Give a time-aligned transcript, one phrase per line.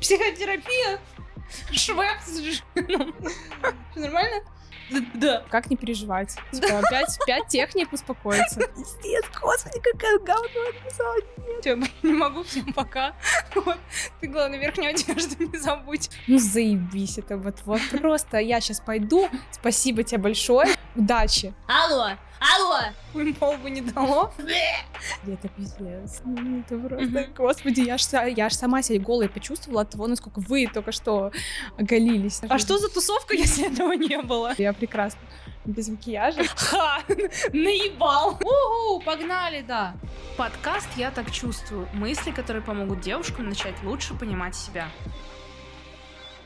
[0.00, 0.98] Психотерапия?
[1.72, 3.14] Швепс с джином.
[3.92, 4.44] Всё нормально?
[5.14, 5.44] Да.
[5.50, 6.36] Как не переживать?
[6.52, 8.60] Типа, пять, пять техник успокоиться.
[8.60, 10.60] Пиздец, господи, какая говно
[11.60, 13.14] Всё, не могу, всем пока.
[13.54, 13.76] Вот.
[14.20, 16.10] Ты, главное, верхнюю одежду не забудь.
[16.26, 18.38] Ну, заебись это вот, вот просто.
[18.38, 19.28] Я сейчас пойду.
[19.50, 20.68] Спасибо тебе большое.
[20.94, 21.54] Удачи.
[21.66, 22.80] Алло, алло.
[23.62, 24.32] Бы не дало.
[25.26, 26.22] Это пиздец.
[26.66, 28.04] Это просто, господи, я ж,
[28.36, 31.32] я ж сама себя голой почувствовала от того, насколько вы только что
[31.76, 32.40] оголились.
[32.48, 34.54] А что за тусовка, если этого не было?
[34.58, 35.20] Я прекрасно.
[35.64, 36.44] Без макияжа.
[36.56, 37.00] Ха!
[37.52, 38.38] Наебал!
[38.40, 39.94] Угу, погнали, да.
[40.36, 41.86] Подкаст «Я так чувствую».
[41.92, 44.88] Мысли, которые помогут девушкам начать лучше понимать себя.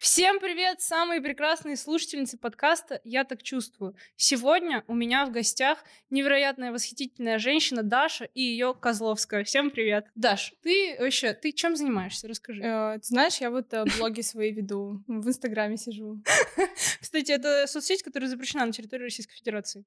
[0.03, 3.95] Всем привет, самые прекрасные слушательницы подкаста «Я так чувствую».
[4.17, 9.45] Сегодня у меня в гостях невероятная восхитительная женщина Даша и ее Козловская.
[9.45, 10.07] Всем привет.
[10.17, 12.27] Даш, ты вообще, ты чем занимаешься?
[12.27, 12.65] Расскажи.
[12.65, 15.05] Э, Ты знаешь, я вот э, блоги свои веду.
[15.07, 16.21] В Инстаграме сижу.
[17.01, 19.85] Кстати, это соцсеть, которая запрещена на территории Российской Федерации.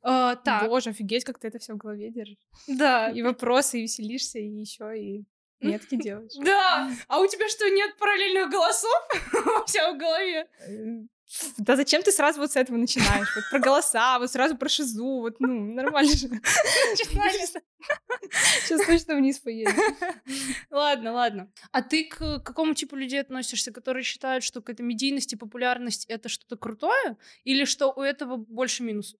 [0.00, 2.38] А, так, Боже, офигеть, как ты это все в голове держишь.
[2.68, 3.10] да.
[3.10, 5.24] И вопросы, и веселишься, и еще и
[5.60, 6.32] метки делаешь.
[6.44, 6.90] Да!
[7.08, 8.92] А у тебя что, нет параллельных голосов?
[9.66, 10.48] Вся в голове.
[10.66, 11.06] Э,
[11.58, 13.34] Да зачем ты сразу вот с этого начинаешь?
[13.36, 16.28] Вот про голоса, вот сразу про шизу, вот, ну, нормально же.
[18.64, 19.72] Сейчас точно вниз поедем.
[20.70, 21.52] Ладно, ладно.
[21.72, 26.28] А ты к какому типу людей относишься, которые считают, что какая-то медийность и популярность— это
[26.28, 27.16] что-то крутое?
[27.44, 29.18] Или что у этого больше минусов?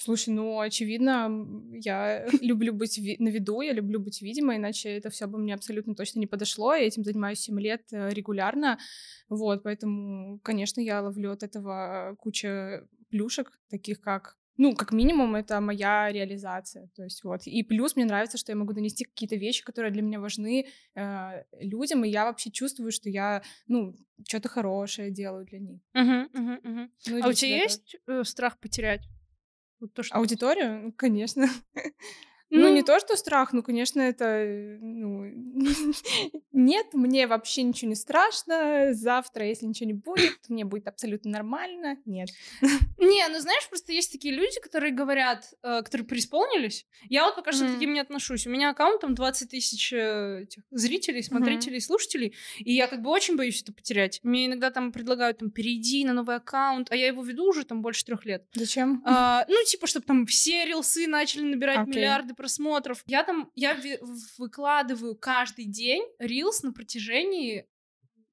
[0.00, 1.28] Слушай, ну, очевидно,
[1.72, 5.54] я люблю быть ви- на виду, я люблю быть видимой, иначе это все бы мне
[5.54, 6.72] абсолютно точно не подошло.
[6.72, 8.78] Я этим занимаюсь 7 лет э, регулярно.
[9.28, 15.60] Вот, поэтому, конечно, я ловлю от этого куча плюшек, таких как ну, как минимум, это
[15.60, 16.90] моя реализация.
[16.96, 17.46] То есть вот.
[17.46, 21.44] И плюс мне нравится, что я могу донести какие-то вещи, которые для меня важны э,
[21.60, 23.94] людям, и я вообще чувствую, что я, ну,
[24.28, 25.80] что-то хорошее делаю для них.
[25.94, 26.90] Мгм, мгм, мгм.
[27.06, 27.62] Ну, А у тебя тоже.
[27.62, 29.02] есть э, страх потерять?
[29.80, 30.16] Вот то, что...
[30.16, 30.80] Аудиторию?
[30.82, 31.48] Ну, конечно.
[32.50, 35.24] Ну, не то, что страх, ну, конечно, это, ну,
[36.52, 41.98] нет, мне вообще ничего не страшно, завтра, если ничего не будет, мне будет абсолютно нормально,
[42.04, 42.30] нет.
[42.98, 46.84] Не, ну знаешь, просто есть такие люди, которые говорят, э, которые преисполнились.
[47.08, 48.46] Я вот пока что к таким не отношусь.
[48.46, 53.36] У меня аккаунт там 20 тысяч э, зрителей, смотрителей, слушателей, и я как бы очень
[53.36, 54.20] боюсь это потерять.
[54.22, 57.82] Мне иногда там предлагают там перейди на новый аккаунт, а я его веду уже там
[57.82, 58.44] больше трех лет.
[58.54, 59.02] Зачем?
[59.04, 61.94] А, ну, типа, чтобы там все рилсы начали набирать Окей.
[61.94, 63.02] миллиарды просмотров.
[63.06, 63.76] Я там, я
[64.38, 67.66] выкладываю каждый день рилс на протяжении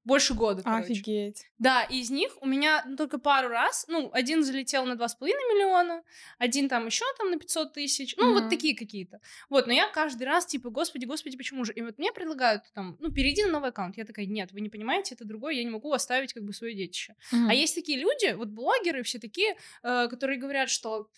[0.06, 0.94] больше года, короче.
[0.94, 1.48] Офигеть.
[1.58, 6.04] Да, из них у меня ну, только пару раз, ну, один залетел на 2,5 миллиона,
[6.38, 8.50] один там еще там на 500 тысяч, ну, вот Мгм.
[8.50, 9.20] такие какие-то.
[9.50, 11.74] Вот, но я каждый раз, типа, господи, господи, почему же?
[11.74, 13.98] И вот мне предлагают там, ну, перейди на новый аккаунт.
[13.98, 16.76] Я такая, нет, вы не понимаете, это другое, я не могу оставить как бы свое
[16.76, 17.16] детище.
[17.32, 21.10] А есть такие люди, вот блогеры все такие, э, которые говорят, что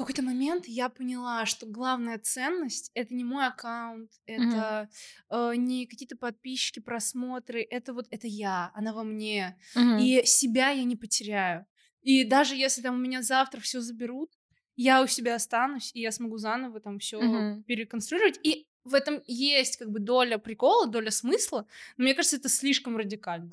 [0.00, 4.88] какой-то момент я поняла, что главная ценность это не мой аккаунт, это
[5.28, 9.58] э, не какие-то подписчики, просмотры, это вот это я, она во мне.
[9.76, 9.98] Мгм.
[9.98, 11.66] И себя я не потеряю.
[12.02, 14.30] И даже если там у меня завтра все заберут,
[14.76, 17.62] я у себя останусь, и я смогу заново там все Мгм.
[17.64, 18.40] переконструировать.
[18.42, 21.66] И в этом есть как бы доля прикола, доля смысла.
[21.96, 23.50] Но мне кажется, это слишком радикально.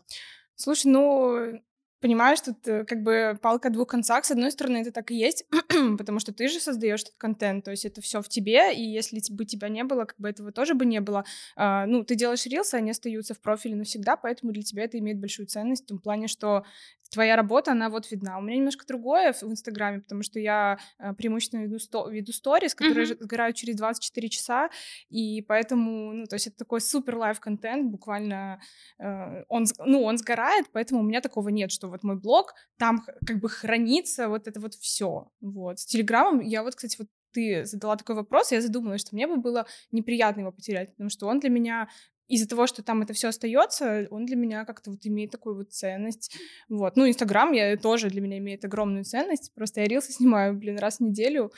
[0.55, 1.61] Слушай, ну,
[1.99, 4.25] понимаешь, тут э, как бы палка о двух концах.
[4.25, 5.45] С одной стороны, это так и есть,
[5.97, 9.21] потому что ты же создаешь этот контент, то есть это все в тебе, и если
[9.31, 11.25] бы тебя не было, как бы этого тоже бы не было.
[11.55, 15.19] А, ну, ты делаешь рилсы, они остаются в профиле навсегда, поэтому для тебя это имеет
[15.19, 16.65] большую ценность в том плане, что
[17.09, 18.37] твоя работа, она вот видна.
[18.37, 22.75] У меня немножко другое в Инстаграме, потому что я э, преимущественно веду, сто- веду сторис,
[22.75, 24.69] которые же сгорают через 24 часа,
[25.09, 28.59] и поэтому, ну, то есть это такой супер live контент, буквально
[28.99, 33.03] э, он, ну, он сгорает, поэтому у меня такого нет, что вот мой блог, там
[33.25, 35.31] как бы хранится вот это вот все.
[35.41, 35.79] Вот.
[35.79, 39.37] С Телеграмом я вот, кстати, вот ты задала такой вопрос, я задумалась, что мне бы
[39.37, 41.89] было неприятно его потерять, потому что он для меня
[42.27, 45.71] из-за того, что там это все остается, он для меня как-то вот имеет такую вот
[45.71, 46.35] ценность.
[46.69, 46.95] Вот.
[46.97, 49.53] Ну, Инстаграм я тоже для меня имеет огромную ценность.
[49.53, 51.51] Просто я рилсы снимаю, блин, раз в неделю.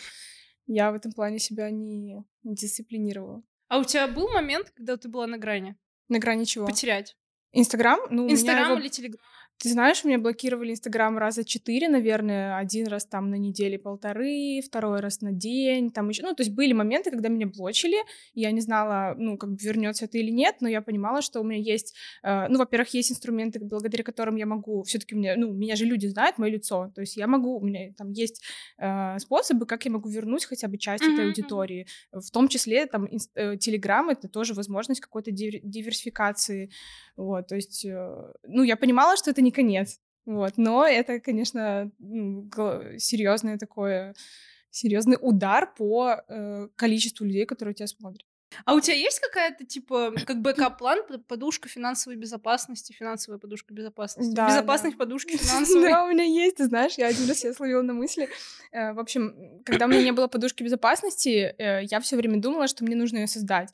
[0.68, 3.42] Я в этом плане себя не, не дисциплинировала.
[3.68, 5.76] А у тебя был момент, когда ты была на грани?
[6.08, 6.68] На грани чего?
[6.68, 7.16] Потерять?
[7.52, 8.00] Инстаграм?
[8.12, 9.22] Ну, Инстаграм его- или Телеграм?
[9.62, 14.62] Ты знаешь, у меня блокировали Инстаграм раза четыре, наверное, один раз там на неделе полторы,
[14.66, 17.98] второй раз на день, там еще, ну, то есть были моменты, когда меня блочили,
[18.34, 21.44] я не знала, ну, как бы вернется это или нет, но я понимала, что у
[21.44, 25.76] меня есть, э, ну, во-первых, есть инструменты, благодаря которым я могу, все-таки мне, ну, меня
[25.76, 28.42] же люди знают, мое лицо, то есть я могу, у меня там есть
[28.78, 31.14] э, способы, как я могу вернуть хотя бы часть mm-hmm.
[31.14, 36.72] этой аудитории, в том числе там инст- э, Телеграм это тоже возможность какой-то диверсификации,
[37.18, 41.92] вот, то есть, э, ну, я понимала, что это не конец, вот, но это, конечно,
[42.98, 44.16] серьезное такое,
[44.70, 48.29] серьезный удар по э, количеству людей, которые тебя смотрят.
[48.66, 54.34] А у тебя есть какая-то, типа, как backup-план, подушка финансовой безопасности, финансовая подушка безопасности?
[54.34, 55.04] Да, Безопасность да.
[55.04, 55.90] подушки финансовой?
[55.90, 58.30] Да, у меня есть, ты знаешь, я один раз себя словила на мысли.
[58.72, 62.68] Э, в общем, когда у меня не было подушки безопасности, э, я все время думала,
[62.68, 63.74] что мне нужно ее создать.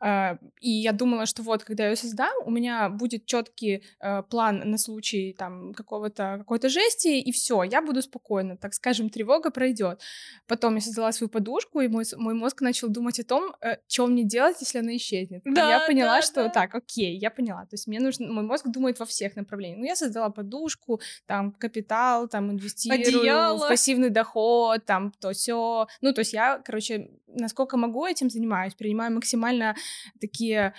[0.00, 3.82] Э, и я думала, что вот, когда я ее создам, у меня будет четкий
[4.30, 9.50] план на случай там какого-то какой-то жести, и все, я буду спокойна, так скажем, тревога
[9.50, 10.00] пройдет.
[10.46, 13.54] Потом я создала свою подушку, и мой, мой мозг начал думать о том,
[13.86, 15.42] чем мне делать, если она исчезнет?
[15.44, 16.48] Да, и я поняла, да, что да.
[16.48, 17.62] так, окей, я поняла.
[17.62, 19.78] То есть мне нужно, мой мозг думает во всех направлениях.
[19.78, 23.66] Ну, я создала подушку, там, капитал, там, инвестирую Одеяло.
[23.66, 25.86] в пассивный доход, там, то все.
[26.00, 29.74] Ну, то есть я, короче, насколько могу этим занимаюсь, принимаю максимально
[30.20, 30.74] такие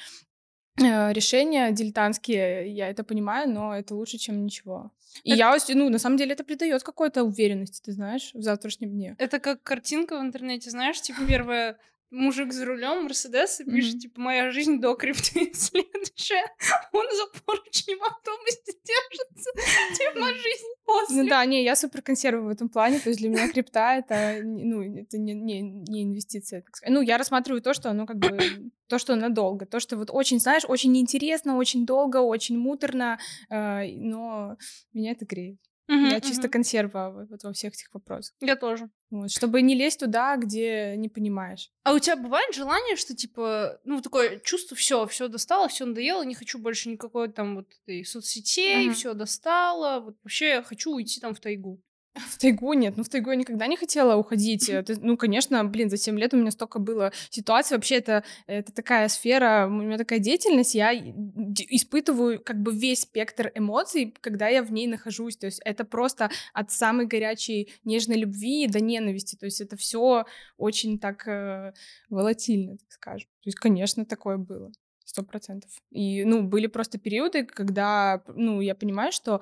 [0.80, 4.92] э, решения дилетантские, я это понимаю, но это лучше, чем ничего.
[5.24, 5.38] И это...
[5.38, 9.16] я, ну, на самом деле, это придает какой-то уверенности, ты знаешь, в завтрашнем дне.
[9.18, 11.78] Это как картинка в интернете, знаешь, типа первая
[12.12, 15.52] мужик за рулем Мерседес и пишет, типа, моя жизнь до крипты.
[15.54, 16.46] Следующая,
[16.92, 19.52] он за поручни в автобусе держится.
[19.98, 21.24] Типа, жизнь после.
[21.24, 24.40] Ну да, не, я супер консерва в этом плане, то есть для меня крипта это,
[24.44, 26.94] ну, это не, не, не инвестиция, так сказать.
[26.94, 30.40] Ну, я рассматриваю то, что оно как бы, то, что надолго, то, что вот очень,
[30.40, 33.20] знаешь, очень неинтересно, очень долго, очень муторно,
[33.50, 34.58] э, но
[34.94, 35.60] меня это греет.
[35.90, 36.52] Uh-huh, я чисто uh-huh.
[36.52, 38.36] консерва вот во всех этих вопросах.
[38.42, 38.90] Я тоже.
[39.12, 41.72] Вот, чтобы не лезть туда, где не понимаешь.
[41.84, 46.24] А у тебя бывает желание, что типа, ну, такое чувство, все, все достало, все надоело,
[46.24, 48.94] не хочу больше никакой там вот этой соцсетей, uh-huh.
[48.94, 51.80] все достало, вот вообще я хочу уйти там в тайгу.
[52.16, 54.70] В тайгу нет, ну в тайгу я никогда не хотела уходить.
[54.70, 57.76] Это, ну, конечно, блин, за 7 лет у меня столько было ситуаций.
[57.76, 63.52] Вообще это, это такая сфера, у меня такая деятельность, я испытываю как бы весь спектр
[63.54, 65.36] эмоций, когда я в ней нахожусь.
[65.36, 69.36] То есть это просто от самой горячей нежной любви до ненависти.
[69.36, 70.26] То есть это все
[70.58, 71.74] очень так э,
[72.10, 73.28] волатильно, так скажем.
[73.44, 74.72] То есть, конечно, такое было.
[75.04, 75.70] Сто процентов.
[75.92, 79.42] И, ну, были просто периоды, когда, ну, я понимаю, что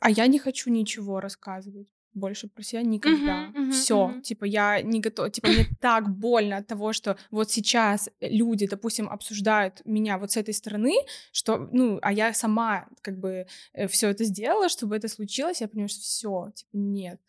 [0.00, 3.52] а я не хочу ничего рассказывать больше про себя никогда.
[3.54, 4.20] Uh-huh, uh-huh, Все, uh-huh.
[4.22, 9.08] типа я не готова, типа мне так больно от того, что вот сейчас люди, допустим,
[9.08, 10.94] обсуждают меня вот с этой стороны,
[11.32, 15.68] что, ну, а я сама как бы э, все это сделала, чтобы это случилось, я
[15.68, 17.20] понимаю, что все, типа нет.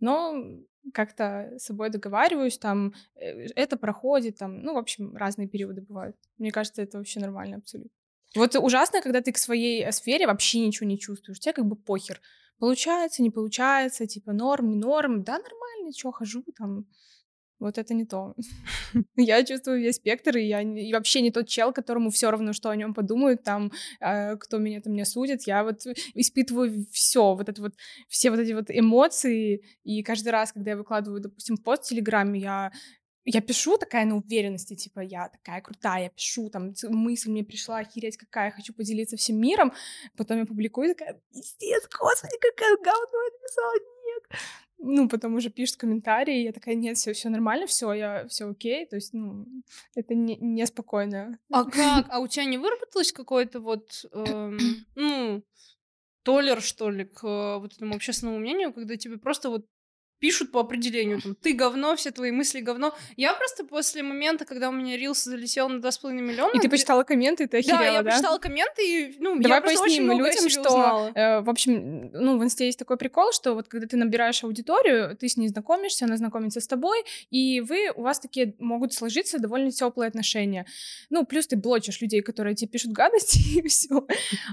[0.00, 0.34] Но
[0.94, 6.16] как-то с собой договариваюсь, там э, это проходит, там, ну, в общем, разные периоды бывают.
[6.38, 8.01] Мне кажется, это вообще нормально абсолютно.
[8.34, 11.40] Вот ужасно, когда ты к своей э, сфере вообще ничего не чувствуешь.
[11.40, 12.20] Тебе как бы похер.
[12.58, 15.22] Получается, не получается, типа норм, не норм.
[15.22, 16.86] Да, нормально, что, хожу там.
[17.58, 18.34] Вот это не то.
[19.16, 22.70] я чувствую весь спектр, и я и вообще не тот чел, которому все равно, что
[22.70, 23.70] о нем подумают, там,
[24.00, 25.42] э, кто меня там не судит.
[25.46, 27.74] Я вот испытываю все, вот это вот,
[28.08, 32.40] все вот эти вот эмоции, и каждый раз, когда я выкладываю, допустим, пост в Телеграме,
[32.40, 32.72] я
[33.24, 37.78] я пишу такая на уверенности, типа, я такая крутая, я пишу, там, мысль мне пришла,
[37.78, 39.72] охереть какая, хочу поделиться всем миром,
[40.16, 43.74] потом я публикую, такая, пиздец, господи, какая говно я написала,
[44.06, 44.40] нет.
[44.84, 48.84] Ну, потом уже пишут комментарии, я такая, нет, все, все нормально, все, я, все окей,
[48.86, 49.46] то есть, ну,
[49.94, 51.38] это не, неспокойно.
[51.50, 52.06] А как?
[52.08, 54.58] А у тебя не выработалось какое-то вот, эм,
[54.96, 55.44] ну,
[56.24, 59.66] толер, что ли, к э, вот этому общественному мнению, когда тебе просто вот
[60.22, 62.94] пишут по определению, там, ты говно, все твои мысли говно.
[63.16, 66.52] Я просто после момента, когда у меня Рилс залетел на 2,5 миллиона...
[66.54, 67.92] И ты почитала комменты, ты охерела, да?
[67.92, 68.10] я да?
[68.12, 72.66] почитала комменты, и, ну, Давай я поясним людям, что, э, в общем, ну, в инсте
[72.66, 76.60] есть такой прикол, что вот когда ты набираешь аудиторию, ты с ней знакомишься, она знакомится
[76.60, 80.66] с тобой, и вы, у вас такие могут сложиться довольно теплые отношения.
[81.10, 84.06] Ну, плюс ты блочишь людей, которые тебе пишут гадости, и все.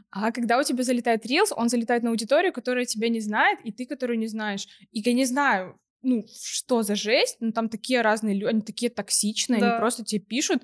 [0.10, 3.72] А когда у тебя залетает Рилс, он залетает на аудиторию, которая тебя не знает, и
[3.72, 4.68] ты, которую не знаешь.
[4.92, 8.62] И я не знаю, знаю, ну, что за жесть, ну, там такие разные люди, они
[8.62, 9.72] такие токсичные, да.
[9.72, 10.64] они просто тебе пишут,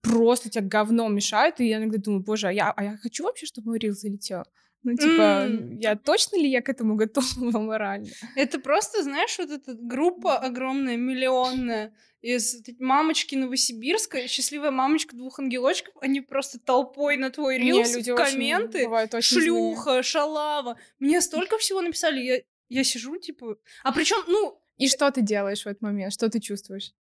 [0.00, 3.46] просто тебя говно мешают, и я иногда думаю, боже, а я, а я хочу вообще,
[3.46, 4.44] чтобы мой рил залетел?
[4.82, 5.76] Ну, типа, mm.
[5.80, 7.26] я точно ли я к этому готова
[7.58, 8.08] морально?
[8.36, 15.94] Это просто, знаешь, вот эта группа огромная, миллионная, из мамочки Новосибирска, счастливая мамочка двух ангелочков,
[16.00, 20.02] они просто толпой на твой рилс, Не, комменты, очень, шлюха, злые.
[20.02, 20.78] шалава.
[20.98, 22.40] Мне столько всего написали, я,
[22.74, 23.56] я сижу, типа...
[23.82, 24.60] А причем, ну...
[24.76, 26.12] И что ты делаешь в этот момент?
[26.12, 26.92] Что ты чувствуешь?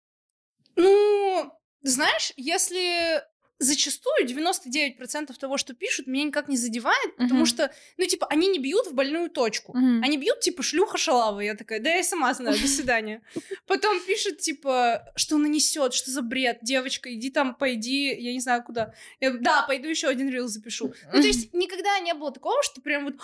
[0.75, 1.51] Ну,
[1.81, 3.23] знаешь, если
[3.59, 7.23] зачастую 99% того, что пишут, меня никак не задевает, uh-huh.
[7.23, 9.73] потому что, ну, типа, они не бьют в больную точку.
[9.73, 10.01] Uh-huh.
[10.03, 11.39] Они бьют, типа, шлюха шалава.
[11.39, 13.21] Я такая, да я сама знаю, до свидания.
[13.65, 18.39] Потом пишут, типа, что она несет, что за бред, девочка, иди там, пойди, я не
[18.39, 18.93] знаю куда.
[19.19, 20.93] Я, да, пойду еще один рил запишу.
[21.13, 23.15] Ну, то есть никогда не было такого, что прям вот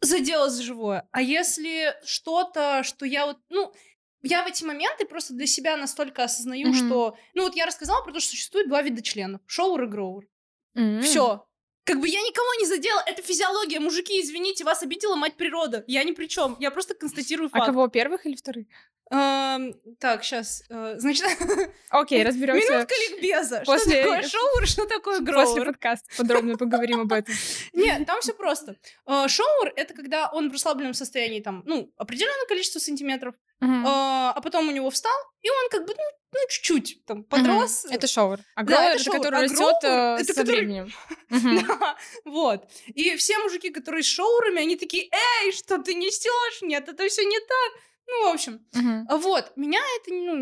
[0.00, 1.08] задело за живое.
[1.12, 3.72] А если что-то, что я вот, ну,
[4.22, 6.86] я в эти моменты просто для себя настолько осознаю, mm-hmm.
[6.86, 7.16] что...
[7.34, 9.40] Ну, вот я рассказала про то, что существует два вида членов.
[9.46, 10.24] Шоур и гроур.
[10.76, 11.00] Mm-hmm.
[11.02, 11.46] Все.
[11.84, 13.80] Как бы я никого не задела, это физиология.
[13.80, 15.84] Мужики, извините, вас обидела мать природа.
[15.86, 16.56] Я ни при чем.
[16.60, 17.64] Я просто констатирую а факт.
[17.64, 18.66] А кого, первых или вторых?
[19.12, 20.62] Um, так, сейчас.
[20.70, 21.26] Э, значит...
[21.90, 22.72] Окей, разберемся.
[22.72, 23.62] Минутка ликбеза.
[23.66, 24.02] После...
[24.02, 25.46] Что такое шоур, что такое гроур?
[25.46, 27.34] После подкаста подробно поговорим об этом.
[27.72, 28.76] Нет, там все просто.
[29.08, 34.40] Uh, шоур— это когда он в расслабленном состоянии, там, ну, определенное количество сантиметров, uh, а
[34.44, 36.04] потом у него встал, и он как бы, ну,
[36.40, 37.84] ну чуть-чуть там подрос.
[37.84, 37.94] Uh-huh.
[37.94, 38.38] Это шоур.
[38.54, 40.56] А да, это, это который а растет э, это со который...
[40.56, 40.92] временем.
[41.68, 42.68] Да, вот.
[42.86, 46.62] И все мужики, которые с шоурами, они такие, эй, что ты несешь?
[46.62, 47.82] Нет, это все не так.
[48.10, 49.18] Ну, в общем, uh-huh.
[49.18, 50.36] вот, меня это ну,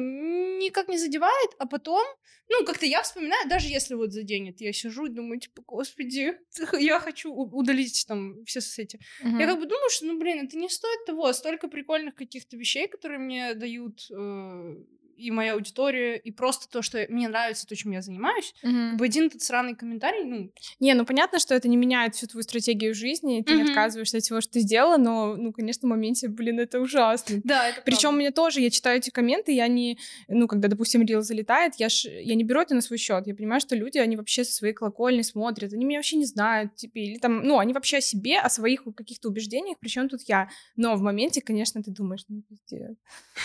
[0.59, 2.03] никак не задевает, а потом,
[2.49, 6.39] ну, как-то я вспоминаю, даже если вот заденет, я сижу и думаю, типа, господи,
[6.79, 9.01] я хочу удалить там все соцсети.
[9.23, 9.39] Uh-huh.
[9.39, 12.89] Я как бы думаю, что, ну, блин, это не стоит того, столько прикольных каких-то вещей,
[12.89, 14.77] которые мне дают э,
[15.19, 18.91] и моя аудитория, и просто то, что мне нравится, то, чем я занимаюсь, mm-hmm.
[18.91, 20.51] как бы один этот сраный комментарий, ну...
[20.81, 23.57] Не, ну понятно, что это не меняет всю твою стратегию жизни, ты mm-hmm.
[23.57, 27.41] не отказываешься от всего, что ты сделала, но, ну, конечно, в моменте, блин, это ужасно.
[27.45, 29.99] Да, это Причем у меня тоже, я читаю эти комменты, я не,
[30.29, 33.35] ну, когда, допустим, рил залетает, я, ж, я не беру это на свой счет, я
[33.35, 36.99] понимаю, что люди, они вообще со своей колокольни смотрят, они меня вообще не знают, типа,
[36.99, 40.49] или там, ну, они вообще о себе, о своих каких-то убеждениях, причем тут я.
[40.77, 42.97] Но в моменте, конечно, ты думаешь, ну, пиздец.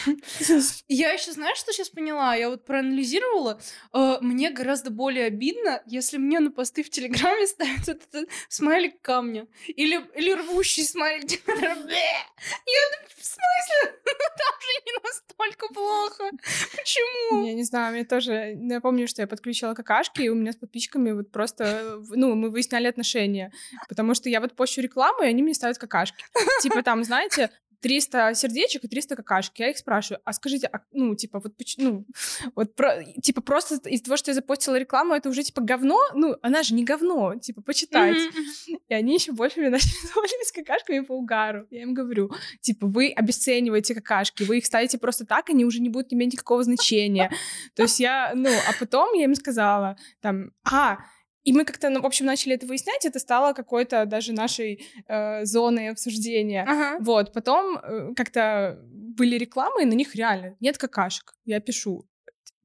[0.87, 2.35] Я еще, знаешь, что сейчас поняла?
[2.35, 3.59] Я вот проанализировала.
[3.93, 9.01] Э, мне гораздо более обидно, если мне на посты в Телеграме ставят вот этот смайлик
[9.01, 9.47] камня.
[9.67, 11.41] Или, или рвущий смайлик.
[11.47, 11.57] Я
[13.17, 13.99] в смысле?
[14.03, 16.31] Там же не настолько плохо.
[16.75, 17.45] Почему?
[17.45, 18.57] Я не знаю, мне тоже...
[18.59, 22.01] Я помню, что я подключила какашки, и у меня с подписчиками вот просто...
[22.09, 23.53] Ну, мы выясняли отношения.
[23.87, 26.25] Потому что я вот пощу рекламу, и они мне ставят какашки.
[26.61, 27.49] Типа там, знаете,
[27.83, 29.59] 300 сердечек и 300 какашек.
[29.59, 32.05] Я их спрашиваю, а скажите, а, ну, типа, вот, ну,
[32.55, 35.99] вот, про, типа, просто из-за того, что я запостила рекламу, это уже, типа, говно?
[36.15, 38.29] Ну, она же не говно, типа, почитайте.
[38.29, 38.77] Mm-hmm.
[38.87, 41.67] И они еще больше меня начали с какашками по угару.
[41.69, 45.89] Я им говорю, типа, вы обесцениваете какашки, вы их ставите просто так, они уже не
[45.89, 47.31] будут иметь никакого значения.
[47.75, 50.99] То есть я, ну, а потом я им сказала, там, а,
[51.43, 55.45] и мы как-то, ну, в общем, начали это выяснять, это стало какой-то даже нашей э,
[55.45, 56.63] зоной обсуждения.
[56.67, 56.97] Ага.
[56.99, 61.33] Вот, потом э, как-то были рекламы, и на них реально нет какашек.
[61.45, 62.07] Я пишу,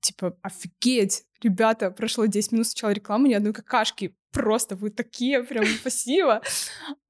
[0.00, 4.14] типа, офигеть, ребята, прошло 10 минут сначала рекламы, ни одной какашки.
[4.30, 6.42] Просто вы такие, прям спасибо.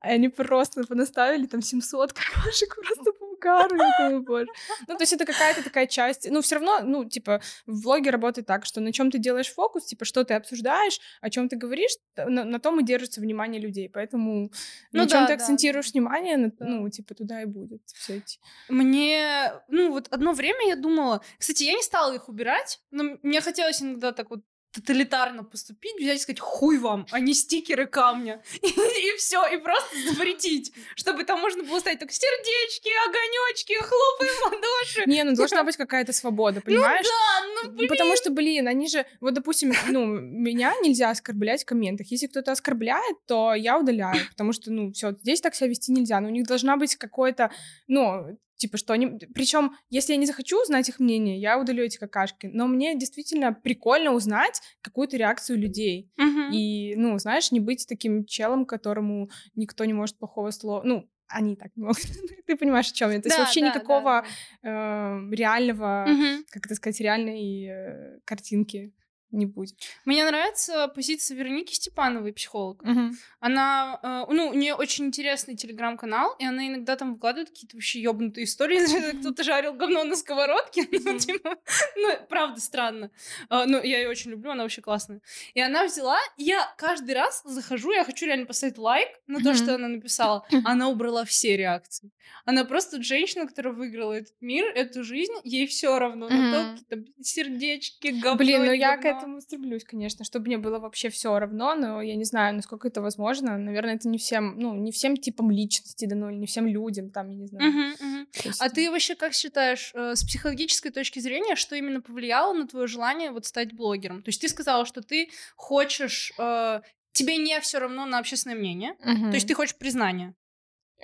[0.05, 3.13] И они просто понаставили там 700 какашек просто
[3.45, 4.47] Я боже.
[4.87, 6.31] Ну, то есть это какая-то такая часть.
[6.31, 9.87] Ну, все равно, ну, типа, в влоге работает так, что на чем ты делаешь фокус,
[9.87, 13.89] типа, что ты обсуждаешь, о чем ты говоришь, на, на том и держится внимание людей.
[13.89, 14.51] Поэтому
[14.93, 15.93] ну, на да, чем ты акцентируешь да.
[15.93, 18.39] внимание, на, ну, типа, туда и будет все эти.
[18.69, 21.23] Мне, ну, вот одно время я думала...
[21.39, 24.41] Кстати, я не стала их убирать, но мне хотелось иногда так вот
[24.73, 28.43] тоталитарно поступить, взять и сказать хуй вам, а не стикеры камня.
[28.63, 34.45] И, и все, и просто запретить, чтобы там можно было ставить так сердечки, огонечки, хлопаем
[34.45, 35.03] ладоши.
[35.07, 37.07] Не, ну должна быть какая-то свобода, ну понимаешь?
[37.07, 37.89] Ну да, ну блин.
[37.89, 42.09] Потому что, блин, они же, вот, допустим, ну, меня нельзя оскорблять в комментах.
[42.09, 46.21] Если кто-то оскорбляет, то я удаляю, потому что, ну, все, здесь так себя вести нельзя.
[46.21, 47.51] Но у них должна быть какое-то,
[47.87, 49.19] ну, Типа, что они...
[49.35, 52.51] Причем, если я не захочу узнать их мнение, я удалю эти какашки.
[52.53, 56.11] Но мне действительно прикольно узнать какую-то реакцию людей.
[56.21, 56.51] Uh-huh.
[56.53, 60.83] И, ну, знаешь, не быть таким челом, которому никто не может плохого слова...
[60.85, 62.03] Ну, они так не могут.
[62.47, 63.21] Ты понимаешь, о чем я?
[63.21, 64.25] То есть вообще да, никакого
[64.63, 65.21] да, да.
[65.21, 66.45] Э, реального, uh-huh.
[66.51, 68.93] как это сказать, реальной э, картинки
[69.31, 69.77] не будет.
[70.05, 72.83] Мне нравится позиция Вероники Степановой, психолог.
[72.83, 73.17] Мгм.
[73.41, 78.01] Она, э, ну, у нее очень интересный телеграм-канал, и она иногда там выкладывает какие-то вообще
[78.01, 78.79] ёбнутые истории.
[79.21, 80.87] Кто-то жарил говно на сковородке.
[81.09, 81.57] Ну, типа,
[81.97, 83.11] ну, правда, странно.
[83.49, 85.21] А, Ну, я ее очень люблю, она вообще классная.
[85.55, 89.75] И она взяла, я каждый раз захожу, я хочу реально поставить лайк на то, что
[89.75, 90.47] она написала.
[90.65, 92.11] Она убрала все реакции.
[92.45, 96.29] Она просто женщина, которая выиграла этот мир, эту жизнь, ей все равно.
[96.29, 99.18] На то, какие-то сердечки, говно, Блин, ну я к.
[99.19, 103.01] Этому стремлюсь, конечно, чтобы мне было вообще все равно, но я не знаю, насколько это
[103.03, 103.59] возможно.
[103.59, 107.29] Наверное, это не всем, ну, не всем типам личности дано, или не всем людям, там,
[107.31, 107.71] я не знаю.
[107.73, 108.27] Мгм.
[108.33, 112.53] То есть- А ты вообще как считаешь, э, с психологической точки зрения, что именно повлияло
[112.53, 114.23] на твое желание вот стать блогером?
[114.23, 116.81] То есть ты сказала, что ты хочешь, э,
[117.13, 119.31] тебе не все равно на общественное мнение, Мгм.
[119.31, 120.35] то есть ты хочешь признания.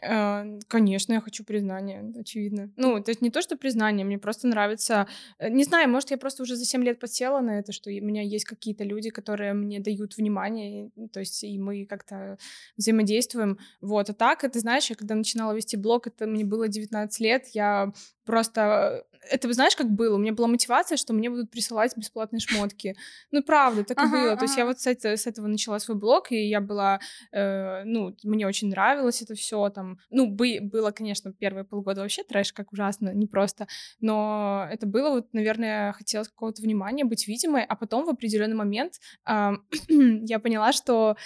[0.02, 2.70] Э, Конечно, я хочу признания, очевидно.
[2.76, 5.06] Ну, то есть не то, что признание, мне просто нравится...
[5.38, 7.92] э, Не знаю, может, я просто уже за 7 лет подсела на это, что у
[7.92, 12.38] меня есть какие-то люди, которые мне дают внимание, то есть и мы как-то
[12.76, 13.58] взаимодействуем.
[13.80, 17.46] Вот, а так, это, знаешь, я когда начинала вести блог, это мне было 19 лет,
[17.52, 17.92] я
[18.24, 19.04] просто...
[19.30, 20.16] Это, знаешь, как было?
[20.16, 22.96] У меня была мотивация, что мне будут присылать бесплатные шмотки.
[23.30, 24.36] Ну, правда, так и Ага, было.
[24.36, 24.70] То есть я ага.
[24.72, 27.00] вот с, это- с этого начала свой блог, и я была
[27.32, 29.98] э, ну, мне очень нравилось это все там.
[30.10, 33.66] Ну, бы, было, конечно, первые полгода вообще трэш, как ужасно, непросто.
[34.00, 38.94] Но это было вот, наверное, хотелось какого-то внимания, быть видимой, а потом в определенный момент
[39.24, 41.16] ам, я поняла, что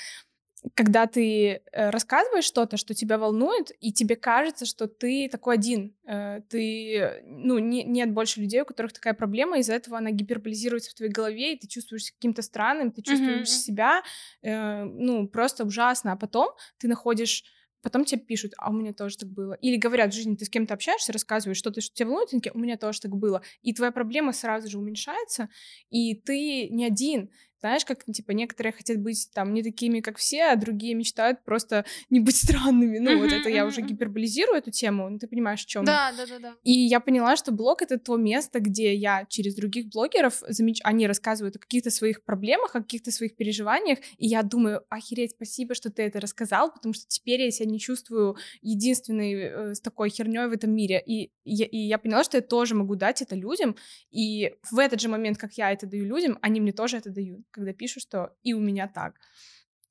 [0.74, 5.94] когда ты э, рассказываешь что-то, что тебя волнует, и тебе кажется, что ты такой один,
[6.06, 10.90] э, ты, ну, не- нет больше людей, у которых такая проблема, из-за этого она гиперболизируется
[10.90, 13.54] в твоей голове, и ты чувствуешь каким-то странным, ты чувствуешь мгм.
[13.54, 14.02] себя,
[14.42, 17.44] э, ну, просто ужасно, а потом ты находишь
[17.80, 19.52] Потом тебе пишут, а у меня тоже так было.
[19.54, 22.76] Или говорят в жизни, ты с кем-то общаешься, рассказываешь что-то, что тебя волнует, у меня
[22.76, 23.40] тоже так было.
[23.62, 25.48] И твоя проблема сразу же уменьшается,
[25.88, 27.30] и ты не один.
[27.60, 31.84] Знаешь, как, типа, некоторые хотят быть там не такими, как все, а другие мечтают просто
[32.10, 32.98] не быть странными.
[32.98, 36.26] Ну, вот это я уже гиперболизирую эту тему, ну, ты понимаешь, о чем Да, да,
[36.26, 36.54] да, да.
[36.62, 40.80] и я поняла, что блог— это то место, где я через других блогеров, замеч...
[40.84, 45.74] они рассказывают о каких-то своих проблемах, о каких-то своих переживаниях, и я думаю, охереть, спасибо,
[45.74, 50.10] что ты это рассказал, потому что теперь я себя не чувствую единственной э, с такой
[50.10, 51.02] херней в этом мире.
[51.04, 53.76] И я, и я поняла, что я тоже могу дать это людям,
[54.10, 57.40] и в этот же момент, как я это даю людям, они мне тоже это дают,
[57.50, 59.18] когда пишут, что и у меня так.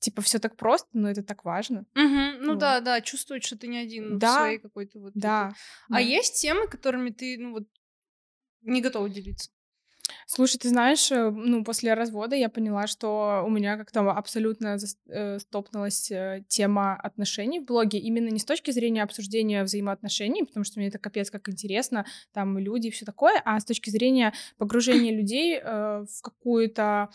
[0.00, 1.84] Типа, все так просто, но это так важно.
[1.94, 2.58] Мгм, Ну Вот.
[2.60, 5.12] да, да, чувствовать, что ты не один в Да, своей какой-то вот.
[5.14, 5.48] Да.
[5.48, 5.56] этой-
[5.88, 5.98] А да.
[5.98, 7.68] есть темы, которыми ты, ну вот,
[8.62, 9.50] не готова делиться?
[10.26, 14.76] Слушай, ты знаешь, э, ну, после развода я поняла, что у меня как-то абсолютно
[15.08, 20.64] э, стопнулась э, тема отношений в блоге, именно не с точки зрения обсуждения взаимоотношений, потому
[20.64, 24.32] что мне это капец как интересно, там люди и все такое, а с точки зрения
[24.56, 27.10] погружения людей э, в какую-то...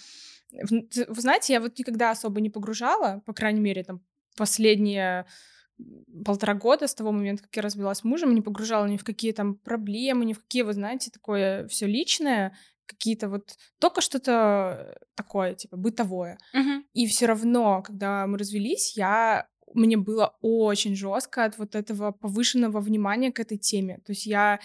[0.51, 4.01] Вы знаете, я вот никогда особо не погружала, по крайней мере, там,
[4.37, 5.25] последние
[6.25, 9.31] полтора года с того момента, как я развелась с мужем, не погружала ни в какие
[9.31, 12.55] там проблемы, ни в какие, вы знаете, такое все личное,
[12.93, 16.37] какие-то вот только что-то такое, типа бытовое.
[16.53, 16.85] Мгм.
[16.93, 22.79] И все равно, когда мы развелись, я мне было очень жестко от вот этого повышенного
[22.79, 23.97] внимания к этой теме.
[24.05, 24.59] То есть я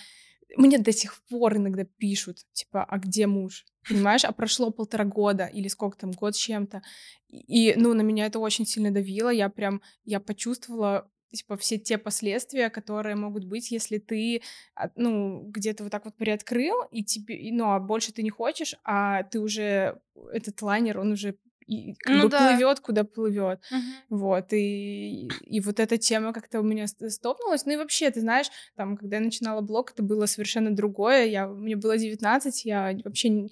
[0.57, 3.67] мне до сих пор иногда пишут, типа, а где муж?
[3.89, 6.83] Понимаешь, а прошло полтора года или сколько там, год с чем-то.
[7.29, 9.29] И, ну, на меня это очень сильно давило.
[9.29, 14.43] Я прям, я почувствовала типа все те последствия, которые могут быть, если ты,
[14.75, 18.75] а, ну, где-то вот так вот приоткрыл, и тебе, ну, а больше ты не хочешь,
[18.85, 20.01] а ты уже,
[20.33, 21.37] этот лайнер, он уже
[21.67, 22.49] и, как Ну бы да.
[22.49, 23.61] плывет, куда плывет.
[23.71, 23.83] Мгм.
[24.09, 27.67] Вот, и, и вот эта тема как-то у меня ст- стопнулась.
[27.67, 31.27] Ну и вообще, ты знаешь, там, когда я начинала блог, это было совершенно другое.
[31.27, 33.49] Я, мне было 19, я вообще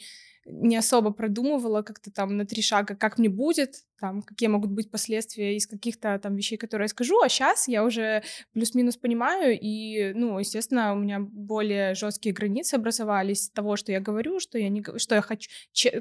[0.46, 4.90] не особо продумывала как-то там на три шага, как мне будет, там, какие могут быть
[4.90, 10.12] последствия из каких-то там вещей, которые я скажу, а сейчас я уже плюс-минус понимаю, и,
[10.14, 14.84] ну, естественно, у меня более жесткие границы образовались того, что я говорю, что я не,
[14.98, 15.50] что я хочу,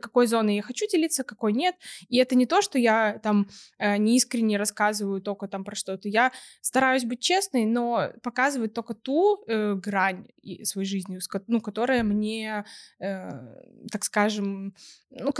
[0.01, 1.75] какой зоной я хочу делиться, какой нет,
[2.09, 6.31] и это не то, что я там э, неискренне рассказываю только там про что-то, я
[6.61, 10.27] стараюсь быть честной, но показывать только ту э, грань
[10.63, 12.65] своей жизни, ну, которая мне,
[12.99, 13.29] э,
[13.91, 14.75] так скажем,
[15.09, 15.31] ну,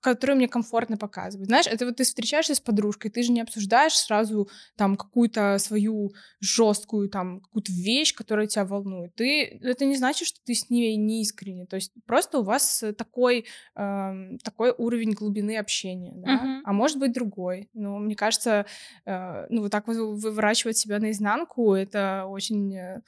[0.00, 1.48] которую мне комфортно показывать.
[1.54, 6.12] Знаешь, это вот ты встречаешься с подружкой, ты же не обсуждаешь сразу там какую-то свою
[6.40, 9.14] жесткую там какую-то вещь, которая тебя волнует.
[9.14, 11.66] Ты это не значит, что ты с ней не искренне.
[11.66, 16.34] То есть просто у вас э, такой эм, такой уровень глубины общения, да?
[16.34, 16.62] Мгм.
[16.64, 17.70] а может быть другой.
[17.72, 18.66] Но мне кажется,
[19.06, 23.02] э, ну вот так вот выворачивать себя наизнанку это очень э,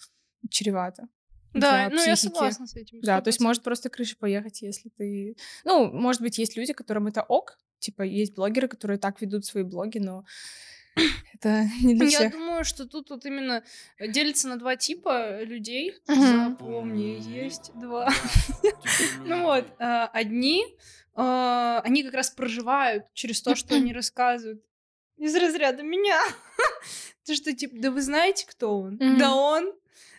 [0.51, 1.09] чревато.
[1.53, 3.01] Да, ну я согласна с этим.
[3.01, 3.45] Да, то есть 100%.
[3.45, 5.37] может просто крыша поехать, если ты...
[5.65, 9.63] Ну, может быть, есть люди, которым это ок, типа есть блогеры, которые так ведут свои
[9.63, 10.25] блоги, но
[11.35, 12.33] это не для Я всех.
[12.33, 13.63] думаю, что тут вот именно
[14.01, 15.95] делится на два типа людей.
[16.09, 16.51] Мгм.
[16.51, 18.09] Запомни, есть два.
[19.25, 20.65] Ну вот, э, одни,
[21.17, 24.63] э, они как раз проживают через то, что они рассказывают
[25.17, 26.21] из разряда меня.
[27.27, 28.99] То, что типа, да вы знаете, кто он?
[28.99, 29.73] Да он.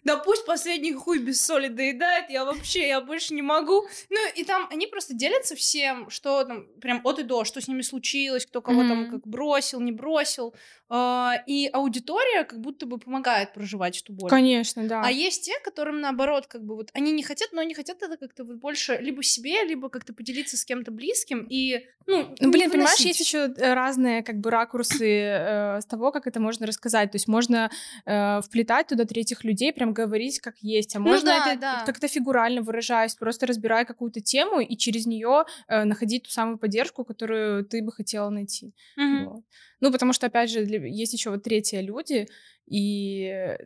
[0.08, 3.86] Да пусть последний хуй без соли доедает, я вообще, я больше не могу.
[4.10, 7.68] Ну, и там они просто делятся всем, что там прям от и до, что с
[7.68, 9.12] ними случилось, кто кого там Мгм.
[9.12, 10.56] как бросил, не бросил.
[10.90, 14.30] А, И аудитория как будто бы помогает проживать эту боль.
[14.30, 15.02] Конечно, да.
[15.04, 18.16] А есть те, которым наоборот, как бы вот они не хотят, но они хотят это
[18.16, 22.72] как-то вот больше либо себе, либо как-то поделиться с кем-то близким и, ну, Ну, блин,
[22.72, 27.12] понимаешь, есть еще разные как бы ракурсы э, с того, как это можно рассказать.
[27.12, 27.70] То есть можно
[28.06, 30.96] э, вплетать туда третьих людей, прям говорить как есть.
[30.96, 31.84] А Ну можно да, это да.
[31.86, 37.04] как-то фигурально выражаясь, просто разбирая какую-то тему и через нее э, находить ту самую поддержку,
[37.06, 38.74] которую ты бы хотела найти.
[38.98, 39.26] Мгм.
[39.30, 39.44] Вот.
[39.82, 42.28] Ну, потому что, опять же, для- есть еще вот третьи люди,
[42.66, 43.58] и, э,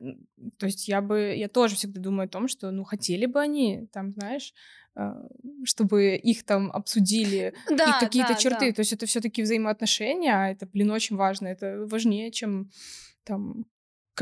[0.57, 3.87] то есть я бы, я тоже всегда думаю о том, что, ну, хотели бы они,
[3.91, 4.53] там, знаешь,
[4.95, 5.11] э,
[5.63, 8.73] чтобы их там обсудили, Да, их какие-то да, черты, да.
[8.75, 12.69] то есть это все-таки взаимоотношения, а это, блин, очень важно, это важнее, чем
[13.23, 13.65] там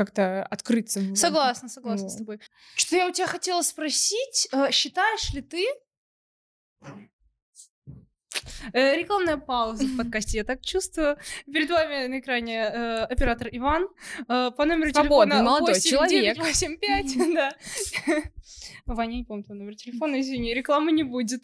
[0.00, 1.14] как-то открыться.
[1.14, 2.18] Согласна, согласна с Вот.
[2.18, 2.40] тобой.
[2.74, 5.66] Что я у тебя хотела спросить, э, считаешь ли ты
[8.72, 11.18] Э, Рекламная пауза в подкасте, я так чувствую.
[11.52, 13.88] Перед вами на экране э, оператор Иван.
[14.28, 16.38] Э, по номеру Свободный телефона молодой человек.
[16.38, 17.34] 8985.
[17.34, 17.52] Да.
[18.86, 21.42] Ваня, не помню твой номер телефона, извини, рекламы не будет.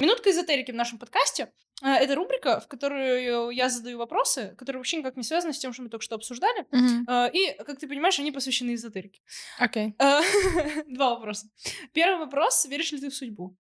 [0.00, 1.50] Минутка эзотерики в нашем подкасте.
[1.82, 5.72] Э, Это рубрика, в которую я задаю вопросы, которые вообще никак не связаны с тем,
[5.72, 6.66] что мы только что обсуждали.
[7.08, 9.20] Э, И, как ты понимаешь, они посвящены эзотерике.
[9.58, 9.94] Окей.
[9.98, 10.20] Э,
[10.88, 11.46] Два вопроса.
[11.94, 12.66] Первый вопрос.
[12.66, 13.56] Веришь ли ты в судьбу?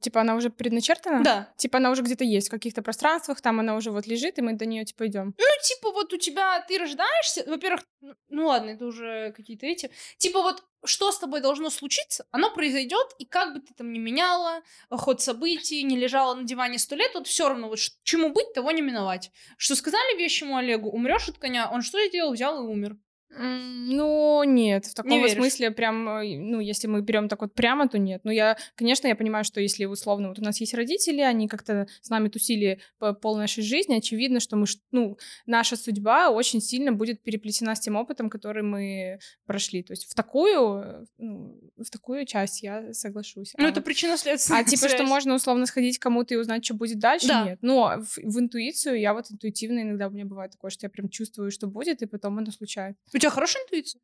[0.00, 1.24] Типа она уже предначертана?
[1.24, 1.52] Да.
[1.56, 4.52] Типа она уже где-то есть в каких-то пространствах, там она уже вот лежит, и мы
[4.52, 5.34] до нее типа идем.
[5.38, 7.80] Ну, типа, вот у тебя ты рождаешься, во-первых,
[8.28, 9.90] ну ладно, это уже какие-то эти.
[10.18, 13.98] Типа, вот что с тобой должно случиться, оно произойдет, и как бы ты там ни
[13.98, 18.32] меняла э, ход событий, не лежала на диване сто лет, вот все равно, вот чему
[18.32, 19.30] быть, того не миновать.
[19.56, 22.96] Что сказали вещему Олегу, умрешь от коня, он что сделал, взял и умер.
[23.38, 25.34] Ну, нет, в таком веришь?
[25.34, 28.22] смысле прям, э, ну, если мы берем так вот прямо, то нет.
[28.24, 31.86] Ну, я, конечно, я понимаю, что если условно вот у нас есть родители, они как-то
[32.00, 36.92] с нами тусили по пол нашей жизни, очевидно, что мы, ну, наша судьба очень сильно
[36.92, 39.82] будет переплетена с тем опытом, который мы прошли.
[39.82, 43.52] То есть в такую, э, ну, в такую часть я соглашусь.
[43.58, 46.64] Ну, А это вот- причинно-следственная А типа, что можно условно сходить к кому-то и узнать,
[46.64, 47.28] что будет дальше?
[47.28, 47.44] Да.
[47.44, 47.58] Нет.
[47.60, 51.08] Но в, в интуицию я вот интуитивно иногда у меня бывает такое, что я прям
[51.08, 53.00] чувствую, что будет, и потом оно случается.
[53.16, 54.02] У тебя хорошая интуиция?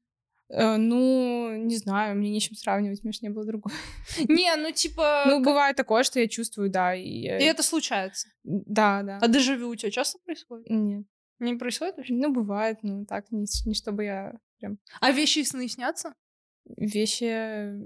[0.48, 3.74] Э, ну, не знаю, мне нечем сравнивать, у меня ж не было другого.
[4.28, 7.02] Не, ну, типа, Ну, бывает такое, что я чувствую, да, и...
[7.02, 8.28] и это случается.
[8.42, 9.18] Да, да.
[9.20, 10.70] А дежавю у тебя часто происходит?
[10.70, 11.04] Нет.
[11.40, 12.14] Не происходит вообще?
[12.14, 14.78] Ну, бывает, ну, так, не, не чтобы я прям...
[15.00, 16.14] А вещи и сны снятся?
[16.64, 17.78] Вещи...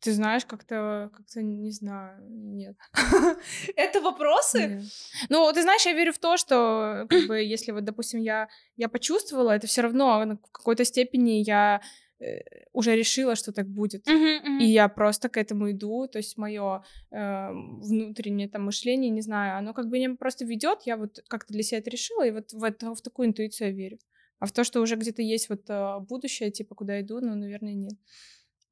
[0.00, 2.76] Ты знаешь, как-то, как-то, не знаю, нет.
[3.76, 4.66] Это вопросы?
[4.66, 4.82] Нет.
[5.28, 8.88] Ну, ты знаешь, я верю в то, что, как бы, если вот, допустим, я, я
[8.88, 11.80] почувствовала, это все равно на- в какой-то степени я
[12.18, 12.40] э,
[12.72, 14.06] уже решила, что так будет.
[14.06, 14.60] Мгм, мгм.
[14.60, 19.74] И я просто к этому иду, то есть мое внутреннее там мышление, не знаю, оно
[19.74, 22.64] как бы меня просто ведет, я вот как-то для себя это решила, и вот в,
[22.64, 23.98] это, в такую интуицию я верю.
[24.38, 27.74] А в то, что уже где-то есть вот а, будущее, типа, куда иду, ну, наверное,
[27.74, 27.92] нет.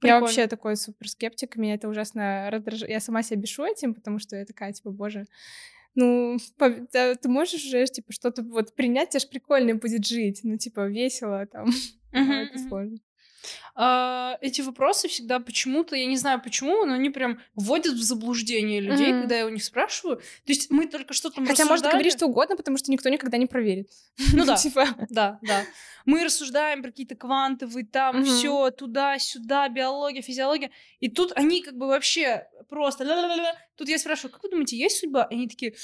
[0.00, 0.20] Я Прикольно.
[0.20, 2.90] вообще такой супер скептик, меня это ужасно раздражает.
[2.90, 5.26] Я сама себя бешу этим, потому что я такая, типа, боже,
[5.94, 6.38] ну,
[6.92, 10.86] да, ты можешь уже, типа, что-то вот принять, тебе ж прикольно будет жить, ну, типа,
[10.86, 11.70] весело там,
[12.12, 12.68] а это мгм.
[12.68, 12.98] сложно.
[13.74, 18.80] А, эти вопросы всегда почему-то, я не знаю почему, но они прям вводят в заблуждение
[18.80, 19.20] людей, Мгм.
[19.20, 20.16] когда я у них спрашиваю.
[20.16, 23.38] То есть мы только что там Хотя можно говорить что угодно, потому что никто никогда
[23.38, 23.90] не проверит.
[24.32, 24.56] Ну да.
[24.56, 25.64] Типа, Да, да.
[26.04, 30.70] Мы рассуждаем про какие-то квантовые, там все туда-сюда, биология, физиология.
[31.00, 33.04] И тут они как бы вообще просто...
[33.76, 35.28] Тут я спрашиваю, как вы думаете, есть судьба?
[35.30, 35.74] И они такие...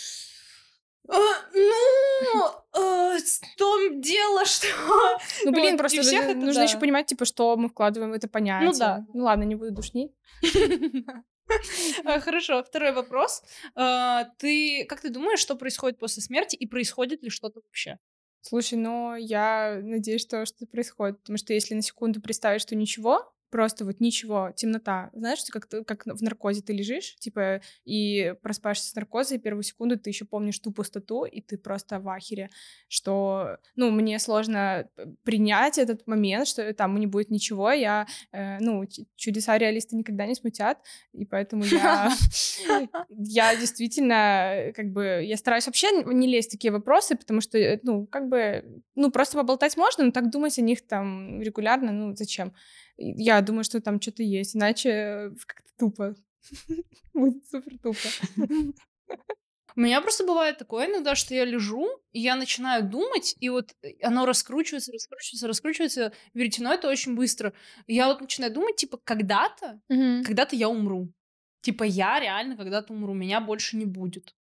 [1.09, 1.17] «А,
[1.53, 4.67] ну, э, в том дело, что...
[5.45, 8.79] Ну, блин, Вот, просто нужно еще понимать, типа, что мы вкладываем в это понятие.
[8.79, 9.07] да.
[9.13, 10.13] Ну ладно, не буду душнить.
[12.05, 13.43] Хорошо, второй вопрос.
[13.75, 17.99] А, Ты, как ты думаешь, что происходит после смерти и происходит ли что-то вообще?
[18.41, 23.33] Слушай, ну я надеюсь, что что-то происходит, потому что если на секунду представить, что ничего
[23.55, 25.11] просто вот ничего, темнота.
[25.13, 30.11] Знаешь, как, как в наркозе ты лежишь, типа, и проспаешься с наркозой, первую секунду ты
[30.11, 32.51] еще помнишь ту пустоту, и ты просто в ахере,
[32.89, 34.89] что, ну, мне сложно
[35.23, 40.35] принять этот момент, что там не будет ничего, я, э, ну, чудеса реалисты никогда не
[40.35, 40.79] смутят,
[41.13, 42.11] и поэтому я,
[43.09, 47.79] я действительно, как бы, я стараюсь вообще не лезть в такие вопросы, потому что, э,
[47.85, 52.17] ну, как бы, ну, просто поболтать можно, но так думать о них там регулярно, ну,
[52.17, 52.53] зачем?
[52.97, 56.15] Я думаю, что там что-то есть, иначе как-то тупо.
[57.15, 58.09] Будет супер тупо.
[59.77, 63.75] У меня просто бывает такое иногда, что я лежу, и я начинаю думать, и вот
[63.83, 66.13] э, оно раскручивается, раскручивается, раскручивается.
[66.33, 67.53] Верите, это очень быстро.
[67.89, 70.23] я вот начинаю думать, типа, когда-то, mm-hmm.
[70.23, 71.13] когда-то я умру.
[71.63, 74.35] Типа, я реально когда-то умру, меня больше не будет.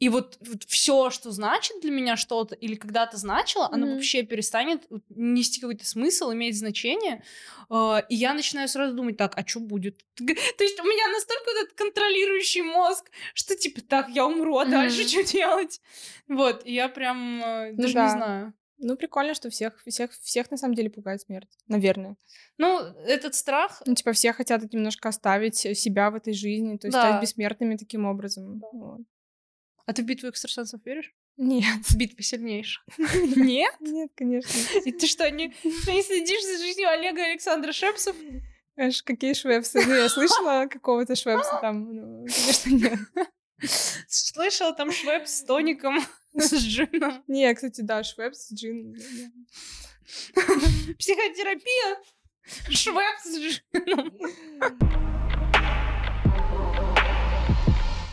[0.00, 3.74] И вот, вот все, что значит для меня что-то или когда-то значило, mm-hmm.
[3.74, 7.22] оно вообще перестанет нести какой-то смысл, иметь значение.
[7.68, 10.00] Uh, и я начинаю сразу думать, так, а что будет?
[10.16, 14.70] То есть у меня настолько этот контролирующий мозг, что типа, так, я умру, а mm-hmm.
[14.70, 15.80] дальше что делать?
[16.28, 17.40] Вот, и я прям
[17.76, 18.04] даже ну, да.
[18.04, 18.54] не знаю.
[18.82, 21.50] Ну, прикольно, что всех, всех, всех на самом деле пугает смерть.
[21.68, 22.16] Наверное.
[22.56, 23.82] Ну, этот страх...
[23.84, 27.02] Ну, типа, все хотят немножко оставить себя в этой жизни, то есть да.
[27.02, 28.58] стать бессмертными таким образом.
[28.58, 28.68] Да.
[28.72, 29.00] Вот.
[29.86, 31.12] А ты в битву экстрасенсов веришь?
[31.36, 31.86] Нет.
[31.86, 32.84] В битве сильнейших.
[33.36, 33.74] Нет?
[33.80, 34.50] Нет, конечно.
[34.84, 38.14] И ты что, не, не следишь за жизнью Олега Александра Шепсов?
[38.76, 39.84] Аж какие швепсы?
[39.86, 41.94] Ну, я слышала какого-то швепса там.
[41.94, 42.98] Ну, конечно, нет.
[44.08, 46.00] Слышала там швепс с тоником,
[46.34, 47.22] с джином.
[47.26, 48.94] Не, кстати, да, швепс с джином.
[50.98, 51.98] Психотерапия,
[52.70, 55.09] швепс с джином.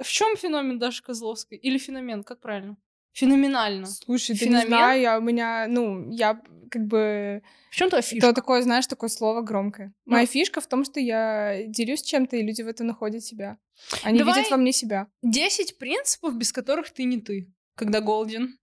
[0.08, 1.58] В чем феномен Даши Козловской?
[1.58, 2.78] Или феномен, как правильно?
[3.12, 3.88] Феноменально.
[3.88, 4.62] Слушай, Феномен?
[4.62, 6.41] ты не знаю, я, у меня, ну, я
[6.72, 7.43] как бы...
[7.72, 8.28] В чем твоя фишка?
[8.28, 9.93] Это такое, знаешь, такое слово громкое.
[10.06, 10.13] Ну.
[10.13, 13.58] Моя фишка в том, что я делюсь чем-то, и люди в этом находят себя.
[14.02, 15.08] Они Давай видят во мне себя.
[15.24, 18.58] Десять принципов, без которых ты не ты, когда голден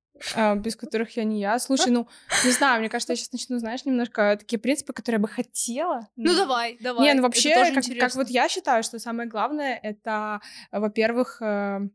[0.57, 1.59] без которых я не я.
[1.59, 2.09] Слушай, ну,
[2.45, 6.09] не знаю, мне кажется, я сейчас начну, знаешь, немножко такие принципы, которые я бы хотела.
[6.17, 7.07] Ну, давай, давай.
[7.07, 11.89] Не, ну вообще, как, как вот я считаю, что самое главное, это, во-первых, э,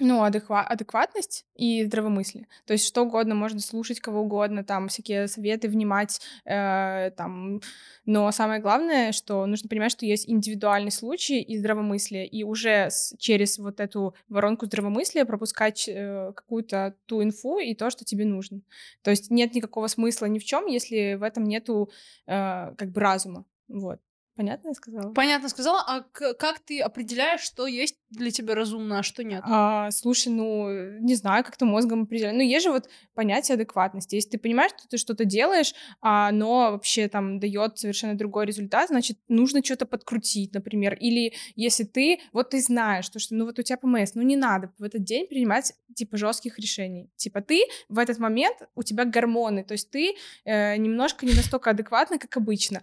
[0.00, 2.48] ну, адеква- адекватность и здравомыслие.
[2.66, 7.60] То есть что угодно, можно слушать кого угодно, там, всякие советы внимать, э, там,
[8.04, 13.14] но самое главное, что нужно понимать, что есть индивидуальный случай и здравомыслие, и уже с,
[13.18, 18.62] через вот эту воронку здравомыслия пропускать э, какую-то ту инфу и то, что тебе нужно.
[19.02, 21.90] То есть нет никакого смысла ни в чем, если в этом нету
[22.26, 23.44] э, как бы разума.
[23.68, 24.00] Вот.
[24.36, 25.12] Понятно я сказала?
[25.12, 25.80] Понятно сказала.
[25.86, 29.42] А как ты определяешь, что есть для тебя разумно, а что нет?
[29.46, 32.36] А, слушай, ну, не знаю, как ты мозгом определяешь.
[32.36, 34.16] Ну, есть же вот понятие адекватности.
[34.16, 38.88] Если ты понимаешь, что ты что-то делаешь, а оно вообще там дает совершенно другой результат,
[38.88, 40.94] значит, нужно что-то подкрутить, например.
[40.94, 44.36] Или если ты, вот ты знаешь, что, что ну вот у тебя ПМС, ну не
[44.36, 47.08] надо в этот день принимать типа жестких решений.
[47.16, 51.70] Типа ты в этот момент, у тебя гормоны, то есть ты э, немножко не настолько
[51.70, 52.82] адекватный, как обычно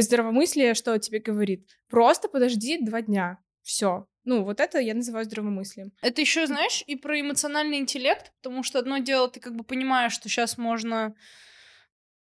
[0.00, 1.68] здравомыслие что тебе говорит?
[1.88, 3.38] Просто подожди два дня.
[3.62, 4.06] Все.
[4.24, 5.92] Ну, вот это я называю здравомыслием.
[6.00, 10.12] Это еще, знаешь, и про эмоциональный интеллект, потому что одно дело, ты как бы понимаешь,
[10.12, 11.14] что сейчас можно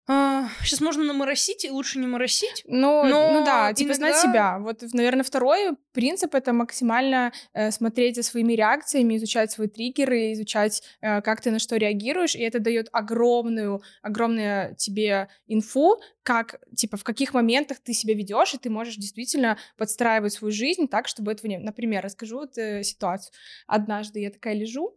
[0.08, 2.62] сейчас а, можно наморосить, и лучше не моросить.
[2.66, 4.12] Ну, но ну да, типа иногда...
[4.12, 4.58] знать себя.
[4.58, 10.82] Вот, наверное, второй принцип— это максимально э, смотреть за своими реакциями, изучать свои триггеры, изучать,
[11.02, 16.96] э, как ты на что реагируешь, и это дает огромную, огромную тебе инфу, как, типа,
[16.96, 21.32] в каких моментах ты себя ведешь, и ты можешь действительно подстраивать свою жизнь так, чтобы
[21.32, 21.58] этого не...
[21.58, 23.32] Например, расскажу вот э, ситуацию.
[23.66, 24.96] Однажды я такая лежу,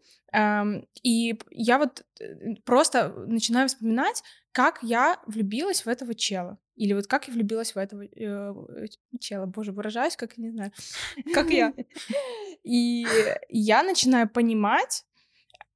[1.04, 6.58] и я вот э, просто начинаю вспоминать, как я влюбилась в этого чела.
[6.76, 8.88] Или вот как я влюбилась в этого э,
[9.20, 9.46] чела.
[9.46, 10.72] Боже, выражаюсь, как я не знаю.
[11.34, 11.74] Как я.
[12.63, 13.06] И
[13.50, 15.06] я начинаю понимать...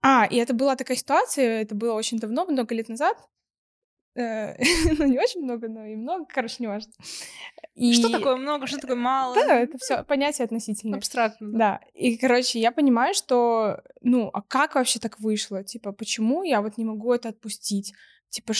[0.08, 3.18] А, и это была такая ситуация, это было очень давно, много лет назад.
[4.16, 4.56] Э,
[4.98, 6.92] ну, не очень много, но и много, короче, не важно.
[7.76, 7.94] И...
[7.94, 9.36] Что такое много, что такое мало?
[9.36, 10.98] Да, это все понятие относительное.
[10.98, 11.52] Абстрактно.
[11.52, 11.58] Да.
[11.58, 11.82] да.
[11.94, 15.64] И, короче, я понимаю, что, ну, а как вообще так вышло?
[15.64, 17.94] Типа, почему я вот не могу это отпустить?
[18.30, 18.54] Типа,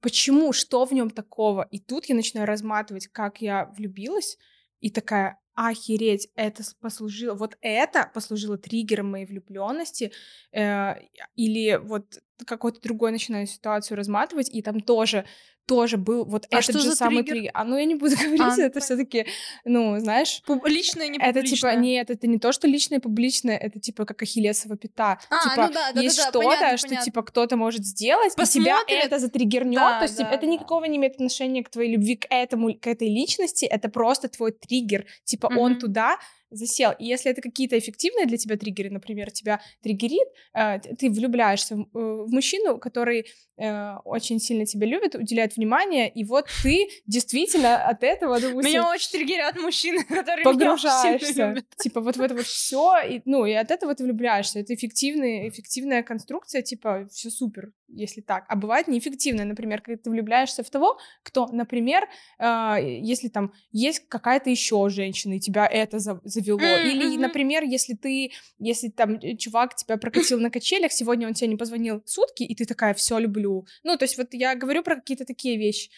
[0.00, 1.68] почему, что в нем такого?
[1.70, 4.38] И тут я начинаю разматывать, как я влюбилась,
[4.80, 10.12] и такая, охереть, это послужило, вот это послужило триггером моей влюбленности,
[10.52, 10.94] э,
[11.36, 15.24] или вот какой-то другой начинаю ситуацию разматывать, и там тоже
[15.66, 17.32] тоже был вот а этот же самый триггер?
[17.32, 17.50] триггер.
[17.54, 19.26] А ну я не буду говорить, а, это все-таки,
[19.64, 20.42] ну, знаешь...
[20.64, 24.22] Личное, не Это типа, нет, это не то, что личное и публичное, это типа как
[24.22, 25.18] ахиллесова пята.
[25.30, 27.04] А, типа, ну да, да, есть да, да, что-то, понятно, что понятно.
[27.04, 28.72] типа кто-то может сделать, Посмотрит.
[28.88, 30.46] и тебя это затриггернет, да, то есть да, это да.
[30.46, 34.52] никакого не имеет отношения к твоей любви к этому, к этой личности, это просто твой
[34.52, 35.58] триггер, типа mm-hmm.
[35.58, 36.18] он туда
[36.52, 36.92] засел.
[36.98, 41.80] И если это какие-то эффективные для тебя триггеры, например, тебя триггерит, э, ты влюбляешься в,
[41.80, 47.84] э, в мужчину, который э, очень сильно тебя любит, уделяет внимание, и вот ты действительно
[47.84, 48.70] от этого, допустим...
[48.70, 51.56] Меня очень триггерят мужчины, которые погружаешься.
[51.78, 54.60] Типа вот в это вот все, и, ну, и от этого ты влюбляешься.
[54.60, 58.44] Это эффективная, эффективная конструкция, типа, все супер, если так.
[58.48, 64.08] А бывает неэффективная, например, когда ты влюбляешься в того, кто, например, э, если там есть
[64.08, 66.58] какая-то еще женщина, и тебя это за завело.
[66.58, 66.90] Mm-hmm.
[66.90, 71.48] Или, например, если ты, если там э, чувак тебя прокатил на качелях, сегодня он тебе
[71.48, 73.66] не позвонил сутки, и ты такая, все люблю.
[73.84, 75.90] Ну, то есть вот я говорю про какие-то такие вещи.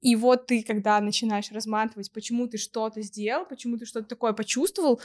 [0.00, 5.00] И вот ты, когда начинаешь разматывать, почему ты что-то сделал, почему ты что-то такое почувствовал,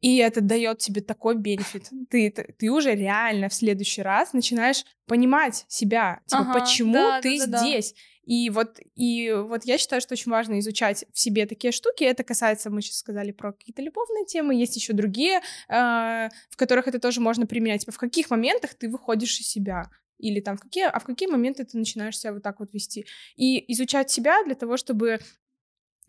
[0.00, 1.90] и это дает тебе такой бенефит.
[2.08, 6.20] Ты, ты, ты уже реально в следующий раз начинаешь понимать себя.
[6.26, 7.92] Типа, ага, почему да, ты да, да, здесь?
[7.92, 7.98] Да.
[8.28, 12.04] И вот, и вот я считаю, что очень важно изучать в себе такие штуки.
[12.04, 16.86] Это касается, мы сейчас сказали про какие-то любовные темы, есть еще другие, э, в которых
[16.86, 17.80] это тоже можно применять.
[17.80, 19.90] Типа, в каких моментах ты выходишь из себя?
[20.18, 23.06] Или там в какие, а в какие моменты ты начинаешь себя вот так вот вести?
[23.36, 25.20] И изучать себя для того, чтобы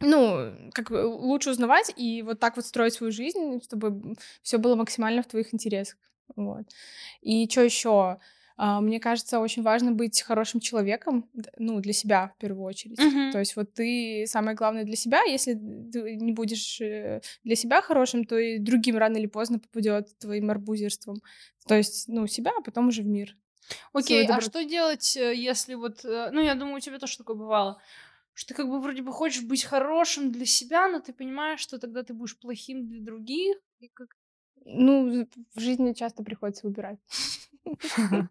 [0.01, 4.75] ну, как бы лучше узнавать и вот так вот строить свою жизнь, чтобы все было
[4.75, 5.97] максимально в твоих интересах.
[6.35, 6.63] Вот.
[7.21, 8.19] И что еще?
[8.61, 12.99] А, мне кажется, очень важно быть хорошим человеком, ну, для себя в первую очередь.
[12.99, 13.31] Uh-huh.
[13.31, 17.81] То есть вот ты самое главное для себя, если ты не будешь э, для себя
[17.81, 21.21] хорошим, то и другим рано или поздно попадет твоим арбузерством.
[21.67, 23.37] То есть, ну, себя, а потом уже в мир.
[23.93, 27.17] Окей, okay, а что делать, э, если вот, э, ну, я думаю, у тебя тоже
[27.17, 27.81] такое бывало,
[28.39, 31.77] что ты как бы вроде бы хочешь быть хорошим для себя, но ты понимаешь, что
[31.77, 34.15] тогда ты будешь плохим для других, и как
[34.63, 36.99] ну, в жизни часто приходится выбирать.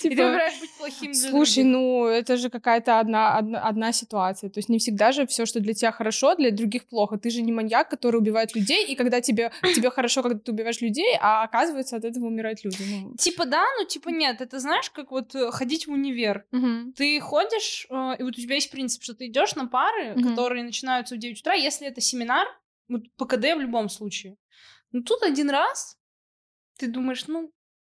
[0.00, 4.50] Типа, быть плохим для Слушай, ну, это же какая-то одна, одна, одна ситуация.
[4.50, 7.18] То есть не всегда же все, что для тебя хорошо, для других плохо.
[7.18, 10.80] Ты же не маньяк, который убивает людей, и когда тебе, тебе хорошо, когда ты убиваешь
[10.80, 12.84] людей, а оказывается, от этого умирают люди.
[12.88, 13.14] Ну.
[13.16, 14.40] Типа да, ну типа нет.
[14.40, 16.44] Это знаешь, как вот э, ходить в универ.
[16.52, 16.92] Угу.
[16.96, 20.28] Ты ходишь, э, и вот у тебя есть принцип, что ты идешь на пары, угу.
[20.28, 22.46] которые начинаются в 9 утра, если это семинар,
[22.88, 24.36] вот ПКД в любом случае.
[24.92, 25.96] Ну тут один раз
[26.78, 27.50] ты думаешь, ну,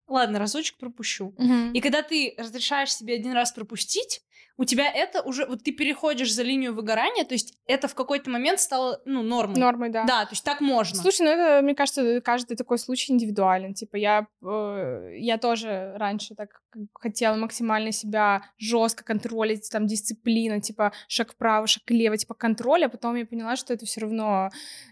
[0.10, 1.34] ладно, разочек пропущу.
[1.38, 1.72] Угу.
[1.74, 4.22] И когда ты разрешаешь себе один раз пропустить,
[4.60, 8.30] у тебя это уже, вот ты переходишь за линию выгорания, то есть это в какой-то
[8.30, 9.58] момент стало, ну, нормой.
[9.58, 10.04] Нормой, да.
[10.04, 11.00] Да, то есть так можно.
[11.00, 13.74] Слушай, ну это, мне кажется, каждый такой случай индивидуален.
[13.74, 16.62] Типа я, э, я тоже раньше так
[16.94, 22.90] хотела максимально себя жестко контролить, там, дисциплина, типа шаг вправо, шаг влево, типа контроль, а
[22.90, 24.50] потом я поняла, что это все равно,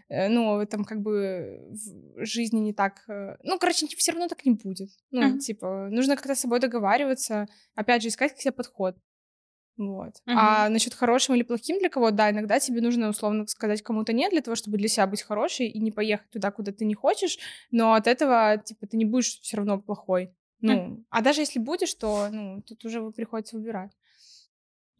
[0.08, 1.60] э, ну, там как бы
[2.15, 4.91] в жизни не так, э, ну, короче, все равно так не будет.
[5.12, 5.39] Ну, uh-huh.
[5.39, 8.95] типа, нужно как-то с собой договариваться, опять же, искать к себе подход.
[9.77, 10.15] Вот.
[10.27, 10.33] Uh-huh.
[10.35, 14.31] А насчет хорошим или плохим для кого, да, иногда тебе нужно условно сказать кому-то нет
[14.31, 17.37] для того, чтобы для себя быть хорошей и не поехать туда, куда ты не хочешь,
[17.69, 20.33] но от этого, типа, ты не будешь все равно плохой.
[20.61, 23.91] Ну, а даже если будешь, то, ну, тут уже приходится выбирать.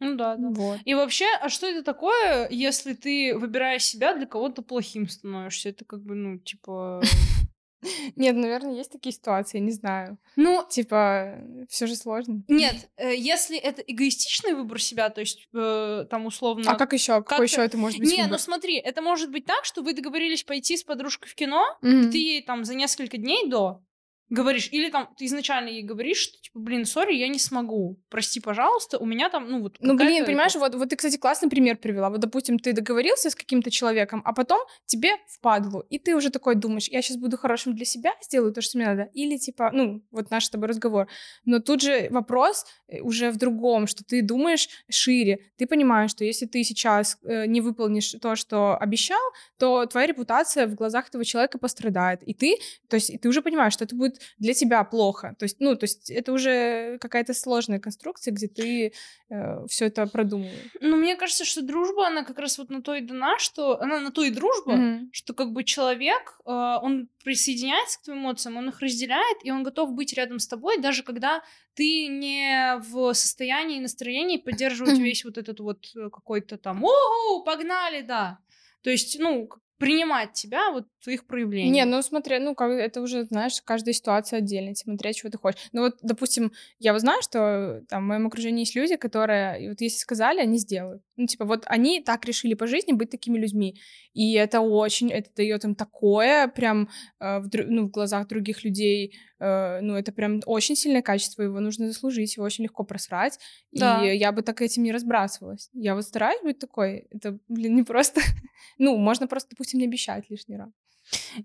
[0.00, 0.48] Ну да, да.
[0.50, 0.78] Вот.
[0.84, 5.70] И вообще, а что это такое, если ты выбираешь себя для кого-то плохим становишься?
[5.70, 7.02] Это как бы, ну, типа
[8.16, 10.18] Нет, наверное, есть такие ситуации, не знаю.
[10.36, 11.38] Ну, типа,
[11.68, 12.42] все же сложно.
[12.48, 16.70] Нет, э, если это эгоистичный выбор себя, то есть э, там условно.
[16.70, 17.22] А как еще?
[17.22, 18.08] Какой еще это может быть?
[18.10, 21.64] Не, ну смотри, это может быть так, что вы договорились пойти с подружкой в кино,
[21.82, 22.10] mm-hmm.
[22.10, 23.82] ты ей там за несколько дней до
[24.30, 28.40] говоришь, или там ты изначально ей говоришь, что типа, блин, сори, я не смогу, прости,
[28.40, 29.76] пожалуйста, у меня там, ну вот.
[29.80, 32.10] Ну блин, понимаешь, вот, вот ты, кстати, классный пример привела.
[32.10, 36.54] Вот, допустим, ты договорился с каким-то человеком, а потом тебе впадлу, и ты уже такой
[36.54, 40.02] думаешь, я сейчас буду хорошим для себя, сделаю то, что мне надо, или типа, ну,
[40.10, 41.08] вот наш с тобой разговор.
[41.44, 46.24] Но тут же вопрос э, уже в другом, что ты думаешь шире, ты понимаешь, что
[46.24, 49.20] если ты сейчас э, не выполнишь то, что обещал,
[49.58, 52.56] то твоя репутация в глазах этого человека пострадает, и ты,
[52.88, 55.34] то есть, ты уже понимаешь, что это будет для тебя плохо.
[55.38, 58.92] То есть, ну, то есть это уже какая-то сложная конструкция, где ты
[59.30, 60.70] э, все это продумываешь.
[60.80, 64.00] Ну, мне кажется, что дружба, она как раз вот на то и дана, что она
[64.00, 65.08] на то и дружба, mm-hmm.
[65.12, 69.62] что как бы человек, э, он присоединяется к твоим эмоциям, он их разделяет, и он
[69.62, 71.42] готов быть рядом с тобой, даже когда
[71.74, 77.42] ты не в состоянии и настроении поддерживать весь вот этот вот э, какой-то там, ого,
[77.44, 78.38] погнали, да.
[78.82, 81.70] То есть, ну, принимать тебя вот твоих проявлений.
[81.70, 85.68] Не, ну смотри, ну как это уже, знаешь, каждая ситуация отдельно, смотря чего ты хочешь.
[85.72, 89.80] Ну вот, допустим, я вот знаю, что там в моем окружении есть люди, которые, вот
[89.80, 91.02] если сказали, они сделают.
[91.16, 93.76] Ну типа вот они так решили по жизни быть такими людьми,
[94.12, 96.88] и это очень, это дает им такое прям
[97.20, 101.60] э, в, ну, в глазах других людей, э, ну это прям очень сильное качество, его
[101.60, 103.38] нужно заслужить, его очень легко просрать,
[103.72, 104.04] да.
[104.04, 105.70] и я бы так этим не разбрасывалась.
[105.72, 108.20] Я вот стараюсь быть такой, это, блин, не просто,
[108.78, 110.70] ну можно просто, допустим, не обещать лишний раз.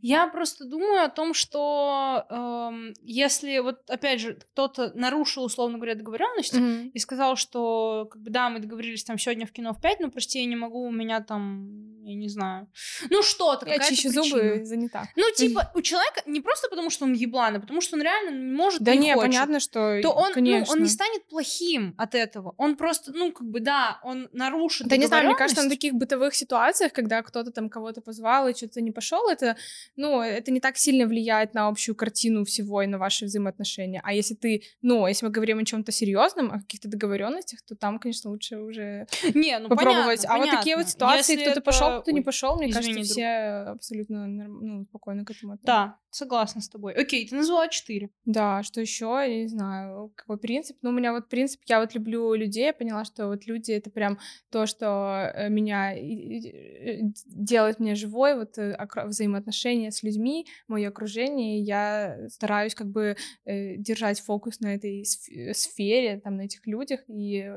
[0.01, 5.95] Я просто думаю о том, что эм, если вот опять же кто-то нарушил, условно говоря,
[5.95, 6.91] договоренность mm-hmm.
[6.93, 10.09] и сказал, что как бы да, мы договорились там сегодня в кино в 5, но
[10.09, 12.67] прости, я не могу, у меня там, я не знаю,
[13.09, 14.23] ну что-то, чищу причина.
[14.23, 15.05] зубы занята.
[15.15, 18.35] Ну типа у человека не просто потому, что он еблан, а потому что он реально
[18.35, 20.73] не может, да не, не хочет, понятно, что то он, конечно.
[20.73, 24.87] ну, он не станет плохим от этого, он просто, ну как бы да, он нарушит.
[24.87, 28.55] Да не знаю, мне кажется, на таких бытовых ситуациях, когда кто-то там кого-то позвал и
[28.55, 29.52] что-то не пошел, это
[29.95, 34.01] ну, это не так сильно влияет на общую картину всего и на ваши взаимоотношения.
[34.03, 37.99] А если ты, ну, если мы говорим о чем-то серьезном, о каких-то договоренностях, то там,
[37.99, 40.23] конечно, лучше уже не, ну, попробовать.
[40.23, 40.51] Понятно, а понятно.
[40.51, 41.61] вот такие вот ситуации, кто-то это...
[41.61, 43.27] пошел, кто не пошел, мне Извини, кажется, все
[43.71, 45.65] абсолютно ну, спокойно к этому относятся.
[45.65, 46.93] Да, согласна с тобой.
[46.93, 48.09] Окей, ты назвала четыре.
[48.25, 50.77] Да, что еще, я не знаю, какой принцип.
[50.81, 53.89] Ну, у меня вот принцип, я вот люблю людей, я поняла, что вот люди— это
[53.89, 60.89] прям то, что э, меня э, делает мне живой, вот э, взаимоотношения с людьми, мое
[60.89, 67.51] окружение, я стараюсь как бы держать фокус на этой сфере, там, на этих людях и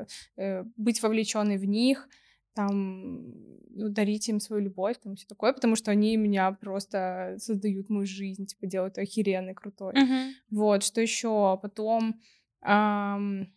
[0.76, 2.08] быть вовлеченной в них,
[2.56, 3.34] там,
[3.68, 8.46] дарить им свою любовь, там, все такое, потому что они меня просто создают мою жизнь,
[8.46, 9.92] типа, делают охеренной, крутой.
[9.92, 10.30] Uh-huh.
[10.50, 12.20] Вот, что еще Потом...
[12.62, 13.52] Эм,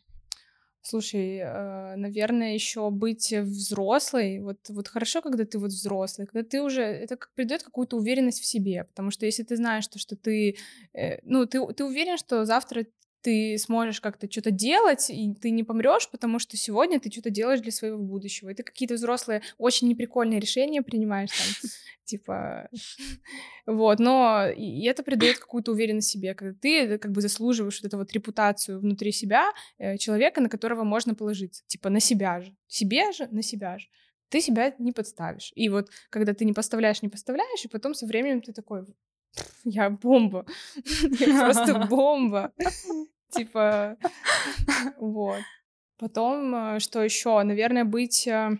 [0.82, 4.40] Слушай, э, наверное, еще быть взрослой.
[4.40, 8.40] Вот, вот хорошо, когда ты вот взрослый, когда ты уже это как придает какую-то уверенность
[8.40, 10.56] в себе, потому что если ты знаешь, что, что ты,
[10.94, 12.86] э, ну, ты, ты уверен, что завтра
[13.22, 17.62] ты сможешь как-то что-то делать, и ты не помрешь, потому что сегодня ты что-то делаешь
[17.62, 18.50] для своего будущего.
[18.50, 21.70] И ты какие-то взрослые, очень неприкольные решения принимаешь там,
[22.06, 22.70] типа...
[23.66, 27.98] Вот, но и это придает какую-то уверенность себе, когда ты как бы заслуживаешь вот эту
[27.98, 31.64] вот репутацию внутри себя э, человека, на которого можно положиться.
[31.68, 32.56] Типа на себя же.
[32.68, 33.88] Себе же, на себя же.
[34.30, 35.52] Ты себя не подставишь.
[35.56, 38.86] И вот когда ты не поставляешь, не поставляешь, и потом со временем ты такой,
[39.64, 40.46] я бомба.
[41.20, 42.52] Я просто бомба.
[43.30, 43.98] Типа,
[44.98, 45.42] вот.
[45.98, 47.42] Потом, э, что еще?
[47.44, 48.58] Наверное, быть э,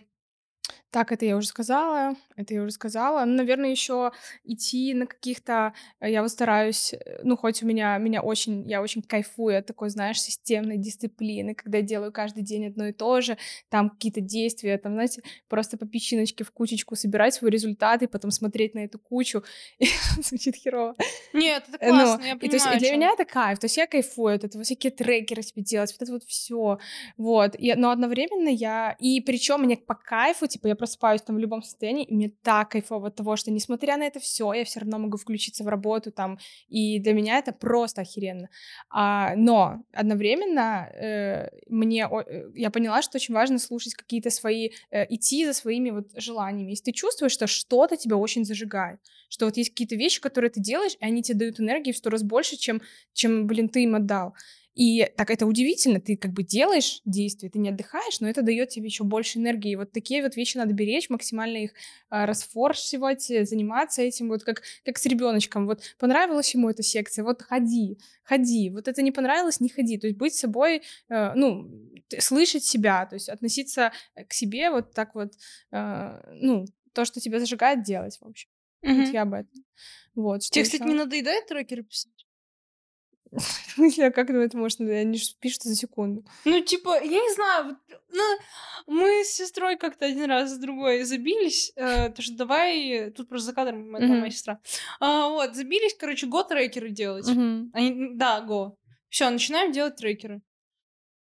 [0.90, 3.24] так, это я уже сказала, это я уже сказала.
[3.24, 4.12] Ну, наверное, еще
[4.44, 5.72] идти на каких-то...
[6.00, 9.66] Э, я вот стараюсь, э, ну, хоть у меня, меня очень, я очень кайфую от
[9.66, 13.38] такой, знаешь, системной дисциплины, когда я делаю каждый день одно и то же,
[13.68, 18.30] там какие-то действия, там, знаете, просто по песчиночке в кучечку собирать свой результат и потом
[18.30, 19.44] смотреть на эту кучу.
[19.78, 19.86] И
[20.22, 20.96] звучит херово.
[21.32, 22.38] Нет, это э, классно, ну, я понимаю.
[22.40, 24.90] И, то есть, и для меня это кайф, то есть я кайфую от этого, всякие
[24.90, 26.78] трекеры себе делать, вот это вот все,
[27.16, 27.54] вот.
[27.56, 28.96] И, но одновременно я...
[28.98, 32.70] И причем мне по кайфу, типа, я просыпаюсь там в любом состоянии, и мне так
[32.70, 36.10] кайфово от того, что несмотря на это все, я все равно могу включиться в работу
[36.10, 38.48] там, и для меня это просто охеренно.
[38.88, 45.04] А, но одновременно э, мне, э, я поняла, что очень важно слушать какие-то свои, э,
[45.14, 46.70] идти за своими вот желаниями.
[46.70, 50.60] Если ты чувствуешь, что что-то тебя очень зажигает, что вот есть какие-то вещи, которые ты
[50.60, 52.80] делаешь, и они тебе дают энергии в сто раз больше, чем,
[53.12, 54.34] чем блин, ты им отдал.
[54.80, 58.70] И так это удивительно, ты как бы делаешь действия, ты не отдыхаешь, но это дает
[58.70, 59.72] тебе еще больше энергии.
[59.72, 61.72] И вот такие вот вещи надо беречь, максимально их
[62.08, 65.66] а, расфоршивать, э, заниматься этим, вот как, как с ребеночком.
[65.66, 68.70] Вот понравилась ему эта секция, вот ходи, ходи.
[68.70, 69.98] Вот это не понравилось, не ходи.
[69.98, 71.70] То есть быть собой, э, ну,
[72.18, 73.92] слышать себя, то есть относиться
[74.28, 75.34] к себе вот так вот,
[75.72, 76.64] э, ну,
[76.94, 78.48] то, что тебя зажигает, делать, в общем.
[78.82, 79.04] Mm-hmm.
[79.04, 79.64] Вот я об этом.
[80.14, 82.19] Вот, Тебе, кстати, не надоедает трекеры писать?
[83.32, 84.90] В смысле, а как это можно?
[84.92, 86.24] Они же пишут за секунду.
[86.44, 87.78] Ну, типа, я не знаю,
[88.10, 88.38] ну,
[88.86, 93.46] мы с сестрой как-то один раз с другой забились, э, то что давай, тут просто
[93.46, 94.18] за кадром это mm-hmm.
[94.18, 94.60] моя сестра,
[94.98, 97.28] а, вот, забились, короче, го трекеры делать.
[97.28, 97.70] Mm-hmm.
[97.72, 98.76] Они, да, го.
[99.08, 100.42] Все, начинаем делать трекеры.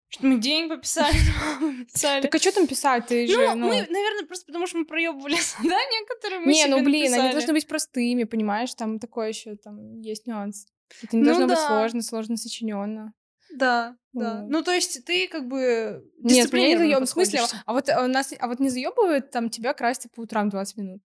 [0.09, 1.15] Что мы денег пописали,
[1.93, 2.21] писали.
[2.21, 3.07] Так а что там писать?
[3.07, 6.65] Ты ну, же, ну, мы, наверное, просто потому что мы проебывали задания, которые мы Не,
[6.65, 7.21] ну блин, написали.
[7.21, 8.73] они должны быть простыми, понимаешь?
[8.73, 10.65] Там такой еще там есть нюанс.
[11.03, 11.55] Это не ну, должно да.
[11.55, 13.13] быть сложно, сложно сочиненно.
[13.53, 14.45] Да, да.
[14.47, 17.01] Ну, то есть ты как бы Нет, меня не заеб...
[17.01, 20.49] В смысле, а вот, а, нас, а вот не заебывают там тебя красить по утрам
[20.49, 21.01] 20 минут?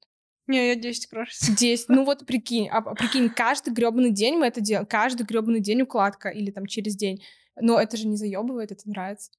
[0.46, 1.40] Не, я 10 крашусь.
[1.40, 1.88] 10.
[1.88, 6.28] Ну вот прикинь, а, прикинь, каждый гребаный день мы это делаем, каждый гребаный день укладка
[6.28, 7.22] или там через день.
[7.60, 9.30] Но это же не заебывает, это нравится.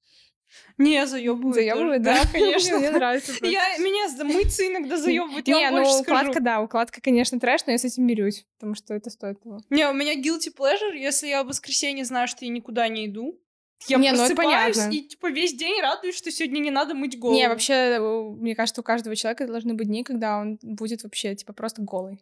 [0.78, 1.54] Не, заебывает.
[1.54, 2.24] Заебывает, да?
[2.24, 2.78] Да, конечно.
[2.78, 3.28] Мне нравится.
[3.32, 3.46] просто.
[3.46, 6.00] Я, меня за мыться иногда заебывает, я Не, вам ну скажу.
[6.02, 9.60] укладка, да, укладка, конечно, трэш, но я с этим мирюсь, потому что это стоит того.
[9.70, 13.38] Не, у меня guilty pleasure, если я в воскресенье знаю, что я никуда не иду.
[13.86, 14.92] Я Не, ну просыпаюсь понятно.
[14.96, 17.36] и типа весь день радуюсь, что сегодня не надо мыть голову.
[17.36, 21.36] Не, вообще, у- мне кажется, у каждого человека должны быть дни, когда он будет вообще,
[21.36, 22.18] типа, просто голый.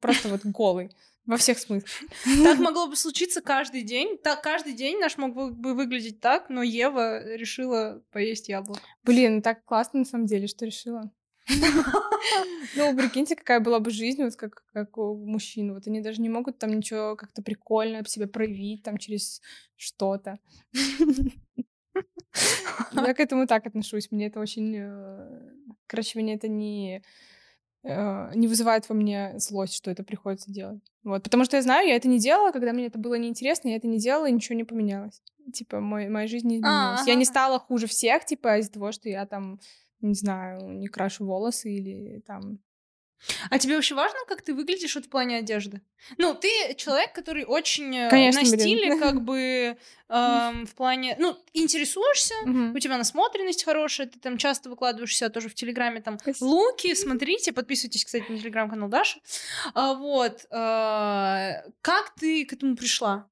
[0.00, 0.90] Просто вот голый.
[1.26, 1.90] Во всех смыслах.
[2.42, 4.16] Так могло бы случиться каждый день.
[4.18, 8.80] Так каждый день наш мог бы выглядеть так, но Ева решила поесть яблоко.
[9.02, 11.10] Блин, так классно на самом деле, что решила.
[12.74, 15.72] Ну, прикиньте, какая была бы жизнь, вот как, как у мужчин.
[15.72, 19.40] Вот они даже не могут там ничего как-то прикольно себя проявить там через
[19.76, 20.38] что-то.
[22.92, 24.10] Я к этому так отношусь.
[24.10, 24.74] Мне это очень...
[24.76, 25.52] э,
[25.86, 27.02] Короче, меня это не
[27.84, 30.82] э, не вызывает во мне злость, что это приходится делать.
[31.04, 31.22] Вот.
[31.22, 33.86] Потому что я знаю, я это не делала, когда мне это было неинтересно, я это
[33.86, 35.22] не делала, и ничего не поменялось.
[35.52, 37.06] Типа, мой, моя жизнь не изменилась.
[37.06, 39.58] Я не стала хуже всех, типа, из-за того, что я там,
[40.00, 42.58] не знаю, не крашу волосы или там...
[43.50, 45.80] А тебе вообще важно, как ты выглядишь вот в плане одежды?
[46.16, 48.60] Ну, ты человек, который очень э, Конечно, на блин.
[48.60, 49.76] стиле, как бы
[50.08, 52.74] эм, в плане, ну, интересуешься, Мгм.
[52.74, 56.48] у тебя насмотренность хорошая, ты там часто выкладываешь себя тоже в Телеграме, там, Спасибо.
[56.48, 59.20] луки, смотрите, подписывайтесь, кстати, на Телеграм-канал Даши.
[59.74, 60.46] А, вот.
[60.50, 63.28] э, как ты к этому пришла?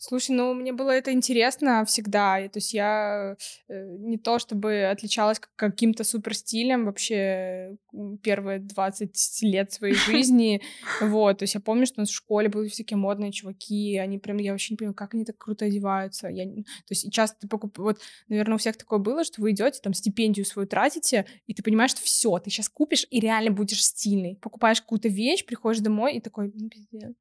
[0.00, 2.36] Слушай, ну мне было это интересно всегда.
[2.48, 3.36] То есть я
[3.68, 7.76] э, не то чтобы отличалась каким-то супер стилем вообще
[8.22, 10.62] первые 20 лет своей жизни.
[11.00, 14.18] Вот, то есть я помню, что у нас в школе были всякие модные чуваки, они
[14.18, 16.28] прям, я вообще не понимаю, как они так круто одеваются.
[16.28, 17.76] Я, то есть часто ты покуп...
[17.78, 21.62] вот, наверное, у всех такое было, что вы идете, там стипендию свою тратите, и ты
[21.64, 24.36] понимаешь, что все, ты сейчас купишь и реально будешь стильный.
[24.36, 26.52] Покупаешь какую-то вещь, приходишь домой и такой,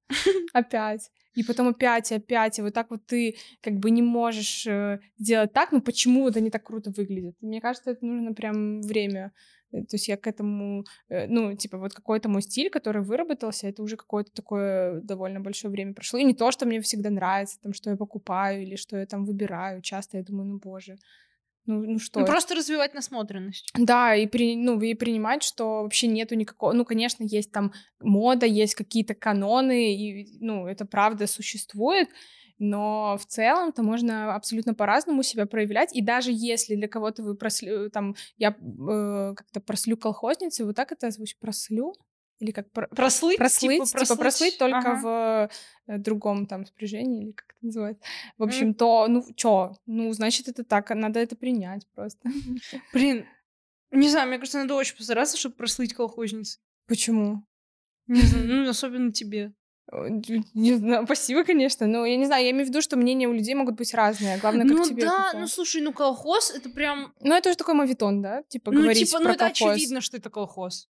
[0.53, 1.09] опять.
[1.37, 4.99] И потом опять, и опять, и вот так вот ты как бы не можешь э,
[5.19, 7.35] сделать так, ну почему вот они так круто выглядят?
[7.41, 9.31] Мне кажется, это нужно прям время.
[9.71, 13.67] Э, То есть я к этому, э, ну, типа, вот какой-то мой стиль, который выработался,
[13.67, 16.17] это уже какое-то такое довольно большое время прошло.
[16.17, 19.23] И не то, что мне всегда нравится, там, что я покупаю или что я там
[19.23, 19.83] выбираю.
[19.83, 20.95] Часто я думаю, ну, боже,
[21.67, 22.31] ну, ну что Ну, это?
[22.31, 23.71] просто развивать насмотренность.
[23.77, 26.71] Да, и, при, ну, и принимать, что вообще нету никакого...
[26.71, 32.07] Ну, конечно, есть там мода, есть какие-то каноны, и, ну, это правда существует,
[32.57, 37.89] но в целом-то можно абсолютно по-разному себя проявлять, и даже если для кого-то вы прослю...
[37.89, 41.37] Там, я э, как-то прослю колхозницей, вот так это звучит?
[41.39, 41.93] Прослю?
[42.39, 42.71] Или как...
[42.71, 45.01] про- Прослыть, прослыть, типа, типа, прослыть только Ага.
[45.01, 45.49] в
[45.87, 48.03] э, другом там спряжении, или как это называется.
[48.37, 49.75] В общем, то, ну, чё?
[49.87, 52.29] Ну, значит, это так, надо это принять просто.
[52.93, 53.25] Блин,
[53.91, 56.61] не знаю, мне кажется, надо очень постараться, чтобы прослыть колхозницей.
[56.87, 57.43] Почему?
[58.07, 59.53] Не знаю, ну, особенно тебе.
[60.53, 61.87] Не знаю, спасибо, конечно.
[61.87, 64.37] Но я не знаю, я имею в виду, что мнения у людей могут быть разные.
[64.37, 65.03] Главное, как ну тебе.
[65.03, 65.41] да, какое.
[65.41, 67.13] ну слушай, ну колхоз это прям...
[67.21, 68.43] Ну, это уже такой мовитон, да?
[68.49, 69.75] Типа Ну говорить типа, ну про это колхоз.
[69.75, 70.89] очевидно, что это колхоз.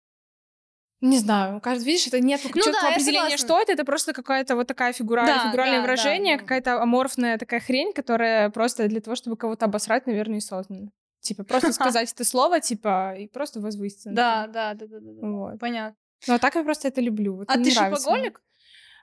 [1.04, 3.74] Не знаю, кажется, видишь, это нет Ну четкого да, определения, что это.
[3.74, 7.92] Это просто какая-то вот такая фигура, Да, фигуральное да, выражение, да, какая-то аморфная такая хрень,
[7.92, 10.92] которая просто для того, чтобы кого-то обосрать, наверное, и создана.
[11.20, 14.12] Типа просто сказать это слово, типа, и просто возвыситься.
[14.12, 15.28] Да, да, да, да, да.
[15.28, 15.60] Вот.
[15.60, 15.98] Понятно.
[16.26, 17.36] Ну, а так я просто это люблю.
[17.36, 18.42] Вот А ты шопоголик?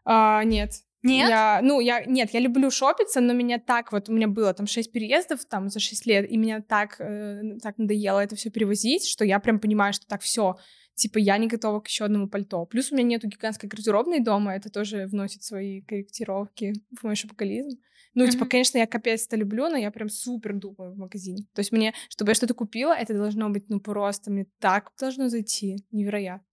[0.06, 0.72] А, нет.
[1.02, 1.28] Нет?
[1.28, 4.66] Я, ну, я, нет, я люблю шопиться, но меня так вот, у меня было там
[4.66, 9.06] 6 переездов там за 6 лет, и меня так, э, так надоело это все перевозить,
[9.06, 10.56] что я прям понимаю, что так все,
[11.00, 12.64] типа, я не готова к еще одному пальто.
[12.66, 17.78] Плюс у меня нету гигантской гардеробной дома, это тоже вносит свои корректировки в мой шопоголизм.
[18.14, 18.50] Ну, типа, Мгм.
[18.50, 21.44] конечно, я капец это люблю, но я прям супер думаю в магазине.
[21.54, 25.28] То есть мне, чтобы я что-то купила, это должно быть, ну, просто мне так должно
[25.28, 25.76] зайти.
[25.92, 26.44] Невероятно.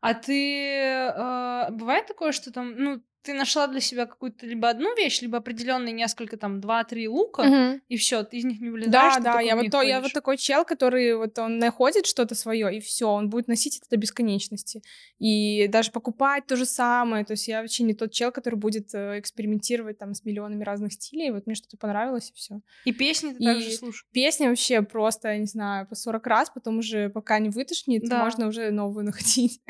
[0.00, 0.76] А ты...
[0.76, 5.38] э, бывает такое, что там, ну, ты нашла для себя какую-то либо одну вещь, либо
[5.38, 7.82] определенные несколько, там, два-три лука, Мгм.
[7.88, 10.36] и все, ты из них не вылезаешь, Да, да, я вот, то, я вот такой
[10.36, 14.82] чел, который вот он находит что-то свое, и все, он будет носить это до бесконечности.
[15.18, 17.24] И даже покупать то же самое.
[17.24, 20.92] То есть я вообще не тот чел, который будет э, экспериментировать там с миллионами разных
[20.94, 21.30] стилей.
[21.30, 22.60] Вот мне что-то понравилось, и все.
[22.84, 24.06] И песни ты И- также слушаешь.
[24.12, 28.24] Песни вообще просто, я не знаю, по 40 раз, потом уже пока не вытошнит, Да.
[28.24, 29.60] можно уже новую находить.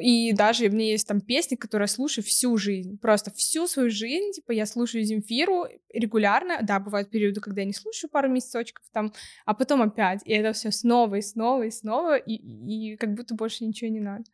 [0.00, 2.98] И даже у меня есть там песни, которые я слушаю всю жизнь.
[2.98, 4.32] Просто всю свою жизнь.
[4.32, 6.58] Типа я слушаю Земфиру регулярно.
[6.62, 9.12] Да, бывают периоды, когда я не слушаю пару месяцочков там,
[9.44, 10.22] а потом опять.
[10.24, 12.16] И это все снова и снова и снова.
[12.16, 14.24] И, и как будто больше ничего не надо.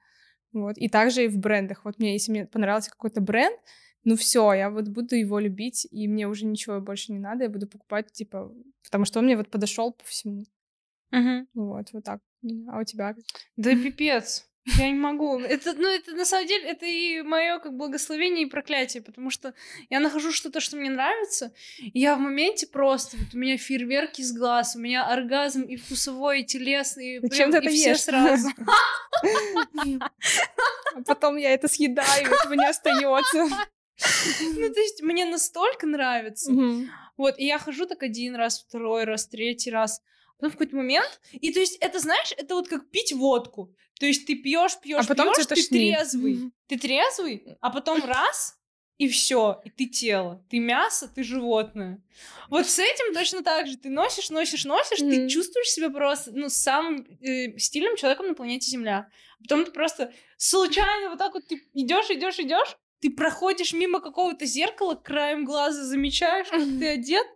[0.53, 0.79] Вот.
[0.79, 1.85] И также и в брендах.
[1.85, 3.57] Вот мне, если мне понравился какой-то бренд,
[4.05, 7.51] ну все, я вот буду его любить, и мне уже ничего больше не надо, я
[7.51, 8.51] буду покупать, типа,
[8.83, 10.45] потому что он мне вот подошел по всему.
[11.11, 11.49] Мгм.
[11.55, 12.21] Вот, вот так.
[12.69, 13.15] А у тебя?
[13.57, 14.50] Да пипец.
[14.65, 15.39] Я не могу.
[15.41, 19.55] Это, ну, это на самом деле, это и мое как благословение и проклятие, потому что
[19.89, 24.21] я нахожу что-то, что мне нравится, и я в моменте просто, вот у меня фейерверки
[24.21, 27.91] из глаз, у меня оргазм и вкусовой, и телесный, и, Зачем прям, ты и все
[27.91, 28.01] ешь?
[28.03, 28.49] сразу.
[30.93, 33.45] А потом я это съедаю, этого не остается.
[33.45, 36.53] Ну, то есть мне настолько нравится.
[37.17, 40.03] Вот, и я хожу так один раз, второй раз, третий раз.
[40.41, 43.75] Потом в какой-то момент, и то есть это, знаешь, это вот как пить водку.
[43.99, 45.69] То есть ты пьешь, пьешь, А потом пьешь, ты тошнит.
[45.69, 46.53] трезвый.
[46.67, 48.57] Ты трезвый, а потом раз,
[48.97, 50.43] и все, и ты тело.
[50.49, 52.03] Ты мясо, ты животное.
[52.49, 53.77] Вот с этим точно так же.
[53.77, 55.29] Ты носишь, носишь, носишь, ты Мгм.
[55.29, 59.11] чувствуешь себя просто, ну, самым э, стильным человеком на планете Земля.
[59.39, 64.01] А потом ты просто случайно вот так вот ты идешь, идешь, идешь, ты проходишь мимо
[64.01, 67.27] какого-то зеркала, краем глаза замечаешь, как ты одет,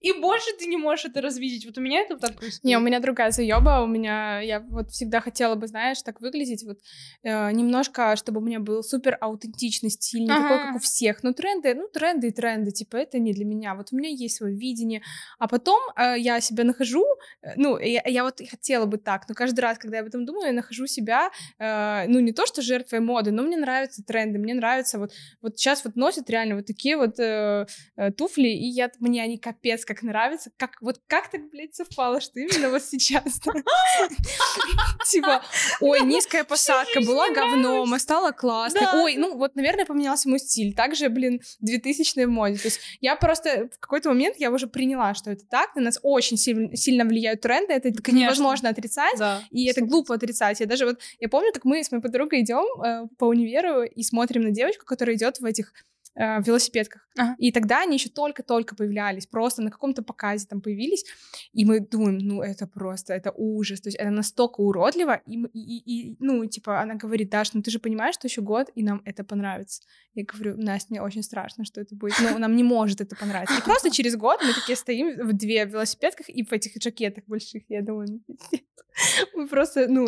[0.00, 1.66] и больше ты не можешь это развидеть.
[1.66, 2.64] Вот у меня это вот так происходит.
[2.64, 3.82] Не, у меня другая заеба.
[3.82, 6.78] У меня я вот всегда хотела бы, знаешь, так выглядеть вот
[7.22, 10.76] э, немножко, чтобы у меня был супер аутентичный стиль, не такой, как Ага.
[10.76, 11.22] у всех.
[11.22, 13.74] Ну тренды, ну тренды и тренды, типа это не для меня.
[13.74, 15.02] Вот у меня есть свое видение,
[15.38, 17.04] а потом э, я себя нахожу,
[17.42, 20.24] э, ну я, я вот хотела бы так, но каждый раз, когда я об этом
[20.24, 24.38] думаю, я нахожу себя, э, ну не то что жертвой моды, но мне нравятся тренды,
[24.38, 28.66] мне нравится вот вот сейчас вот носят реально вот такие вот э, э, туфли, и
[28.66, 30.50] я, мне они капец как нравятся.
[30.58, 33.22] Как, вот как так, блядь, совпало, что именно вот сейчас?
[35.10, 35.42] Типа,
[35.80, 38.82] ой, низкая посадка, была говном, а стала классной.
[39.02, 40.74] Ой, ну вот, наверное, поменялся мой стиль.
[40.74, 42.58] Также, блин, 2000 в моде.
[42.58, 45.74] То есть я просто в какой-то момент я уже приняла, что это так.
[45.74, 47.72] На нас очень сильно, влияют тренды.
[47.72, 49.18] Это невозможно отрицать.
[49.50, 50.60] И это глупо отрицать.
[50.60, 54.02] Я даже вот, я помню, как мы с моей подругой идем э, по универу и
[54.02, 55.72] смотрим на девочку, которая идет в этих
[56.18, 57.08] э, велосипедках.
[57.16, 57.34] Ага.
[57.38, 61.04] И тогда они еще только-только появлялись, просто на каком-то показе там появились,
[61.52, 66.10] и мы думаем, ну это просто, это ужас, то есть это настолько уродливо, и, и,
[66.12, 69.02] и- ну типа она говорит, Даш, ну ты же понимаешь, что еще год, и нам
[69.04, 69.82] это понравится.
[70.14, 73.56] Я говорю, Настя, мне очень страшно, что это будет, ну нам не может это понравиться.
[73.58, 77.62] И просто через год мы такие стоим в две велосипедках и в этих жакетах больших,
[77.68, 78.36] я думаю, ну,
[79.34, 80.06] мы просто, ну,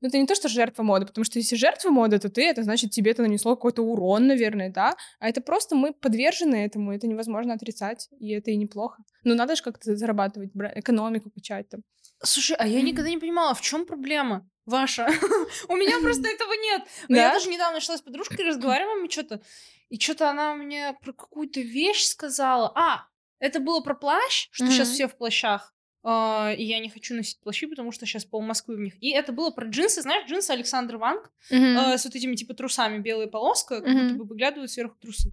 [0.00, 2.62] ну, это не то, что жертва моды, потому что если жертва моды, то ты, это
[2.62, 4.96] значит, тебе это нанесло какой-то урон, наверное, да?
[5.20, 9.02] А это просто мы подвержены этому, это невозможно отрицать, и это и неплохо.
[9.24, 11.80] Ну, надо же как-то зарабатывать, экономику качать там.
[12.22, 15.06] Слушай, а я никогда не понимала, в чем проблема ваша?
[15.68, 16.82] У меня просто этого нет.
[17.08, 17.34] Но Я Да?
[17.34, 19.40] даже недавно шла с подружкой, разговариваем, и что-то...
[19.88, 22.72] И что-то она мне про какую-то вещь сказала.
[22.74, 23.06] А,
[23.40, 25.74] это было про плащ, что сейчас все в плащах.
[26.02, 28.94] А, И я не хочу носить плащи, потому что сейчас пол Москвы в них.
[29.00, 30.02] И это было про джинсы.
[30.02, 34.18] Знаешь, джинсы Александр Ванг э, с вот этими типа трусами, белая полоска, как будто Мгм.
[34.18, 35.30] бы выглядывают сверху трусы.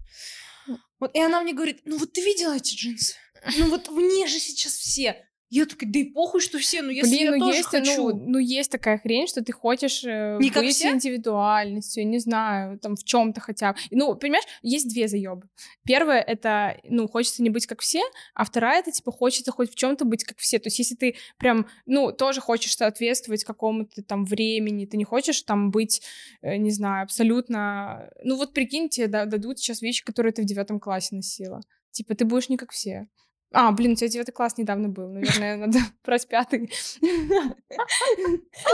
[1.00, 3.14] Вот, и она мне говорит, ну вот ты видела эти джинсы?
[3.58, 5.26] Ну вот в ней же сейчас все.
[5.50, 8.10] Я такая, да и похуй, что все, ну если Блин, я ну тоже есть, хочу.
[8.10, 10.90] ну, ну есть такая хрень, что ты хочешь э, Не как быть все?
[10.90, 13.78] индивидуальностью, не знаю, там в чем-то хотя бы.
[13.90, 15.48] Ну, понимаешь, есть две заебы.
[15.84, 18.00] Первая это, ну, хочется не быть как все,
[18.34, 20.60] а вторая это типа хочется хоть в чем-то быть как все.
[20.60, 25.42] То есть если ты прям, ну, тоже хочешь соответствовать какому-то там времени, ты не хочешь
[25.42, 26.00] там быть,
[26.42, 28.08] э, не знаю, абсолютно.
[28.22, 31.60] Ну вот прикиньте, да, дадут сейчас вещи, которые ты в девятом классе носила.
[31.90, 33.08] Типа ты будешь не как все.
[33.52, 35.08] А, блин, у тебя девятый класс недавно был.
[35.08, 36.72] Наверное, надо брать пятый.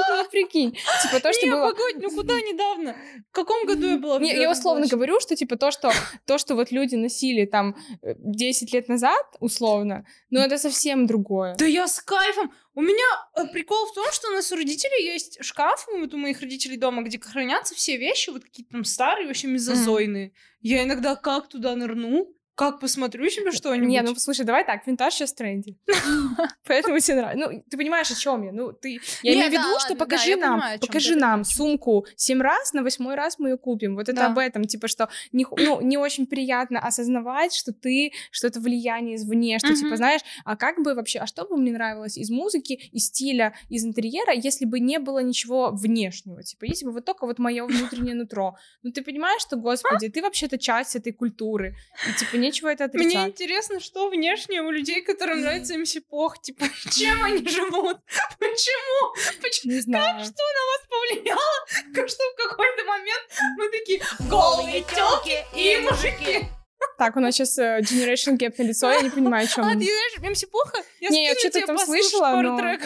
[0.09, 0.73] Ну, прикинь.
[0.73, 1.71] Типа то, что было...
[1.71, 2.97] погодь, ну куда недавно?
[3.31, 4.21] В каком году я была?
[4.21, 5.93] я условно говорю, что типа то, что
[6.27, 11.55] то, что вот люди носили там э, 10 лет назад, условно, ну это совсем другое.
[11.57, 12.53] Да я с кайфом.
[12.75, 13.05] У меня
[13.35, 16.77] э, прикол в том, что у нас у родителей есть шкаф, вот у моих родителей
[16.77, 20.33] дома, где хранятся все вещи, вот какие-то там старые, вообще мезозойные.
[20.61, 23.89] Я иногда как туда нырну, как посмотрю себе что-нибудь.
[23.89, 25.77] Не, ну слушай, давай так, винтаж сейчас в тренде.
[26.67, 27.51] Поэтому тебе нравится.
[27.51, 28.53] Ну, ты понимаешь, о чем я?
[28.53, 28.99] Ну, ты.
[29.23, 33.39] Я имею в виду, что покажи нам, покажи нам сумку семь раз, на восьмой раз
[33.39, 33.95] мы ее купим.
[33.95, 38.47] Вот это об этом, типа, что не, ну, не очень приятно осознавать, что ты, что
[38.47, 42.17] это влияние извне, что, типа, знаешь, а как бы вообще, а что бы мне нравилось
[42.17, 46.93] из музыки, из стиля, из интерьера, если бы не было ничего внешнего, типа, если бы
[46.93, 48.57] вот только вот мое внутреннее нутро.
[48.83, 51.77] Ну, ты понимаешь, что, господи, ты вообще-то часть этой культуры,
[52.09, 53.15] и, типа, нечего это отрицать.
[53.15, 57.99] Мне интересно, что внешне у людей, которым нравится МС Пох, типа, чем они живут?
[58.39, 59.15] Почему?
[59.43, 59.73] Почему?
[59.73, 60.25] Не знаю.
[60.25, 61.95] Что на вас повлияло?
[61.95, 63.23] Как Что в какой-то момент
[63.57, 66.56] мы такие голые телки и мужики.
[66.99, 69.65] Так, у нас сейчас Generation Gap на лицо, я не понимаю, о чем.
[69.67, 70.83] А, ты знаешь, МС Поха?
[71.01, 72.79] Я Не, я что-то там слышала, но-.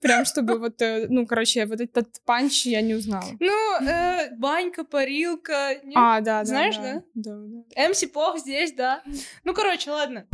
[0.00, 3.24] Прям чтобы вот, э, ну, короче, вот этот панч я не узнала.
[3.38, 5.80] Ну, э, банька, парилка.
[5.94, 6.44] А, да, да.
[6.44, 7.02] Знаешь, да?
[7.14, 7.88] Да, да.
[7.88, 9.02] МС Пох здесь, да.
[9.44, 10.26] Ну, короче, ладно.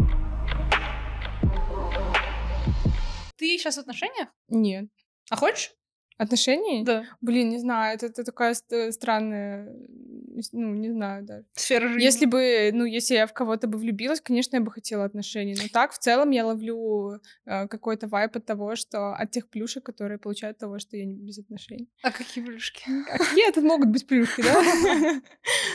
[3.36, 4.28] Ты сейчас в отношениях?
[4.48, 4.86] Нет.
[5.30, 5.72] А хочешь?
[6.18, 6.84] Отношений?
[6.84, 7.04] Да.
[7.20, 9.72] Блин, не знаю, это, это такая ст- странная,
[10.52, 11.44] ну, не знаю даже.
[11.54, 12.02] Сфера жизни.
[12.04, 15.54] Если бы, ну, если я в кого-то бы влюбилась, конечно, я бы хотела отношений.
[15.54, 19.84] Но так, в целом, я ловлю э, какой-то вайп от того, что от тех плюшек,
[19.84, 21.88] которые получают от того, что я не без отношений.
[22.02, 22.82] А какие плюшки?
[23.12, 24.54] А какие это могут быть плюшки, да?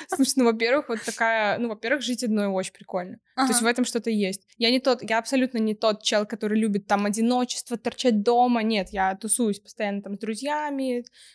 [0.08, 3.18] Слушай, ну, во-первых, вот такая, ну, во-первых, жить одной очень прикольно.
[3.36, 4.46] То есть в этом что-то есть.
[4.58, 8.62] Я не тот, я абсолютно не тот чел, который любит там одиночество, торчать дома.
[8.62, 10.33] Нет, я тусуюсь постоянно там с друзьями,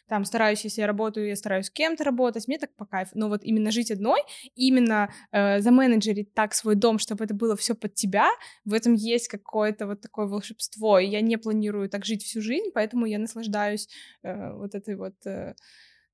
[0.08, 3.12] там стараюсь, если я работаю, я стараюсь с кем-то работать, мне так по кайфу.
[3.14, 4.20] Но вот именно жить одной,
[4.54, 8.28] именно э, заменеджерить так свой дом, чтобы это было все под тебя,
[8.64, 10.98] в этом есть какое-то вот такое волшебство.
[10.98, 13.88] И я не планирую так жить всю жизнь, поэтому я наслаждаюсь
[14.22, 15.14] э, вот этой вот...
[15.26, 15.54] Э,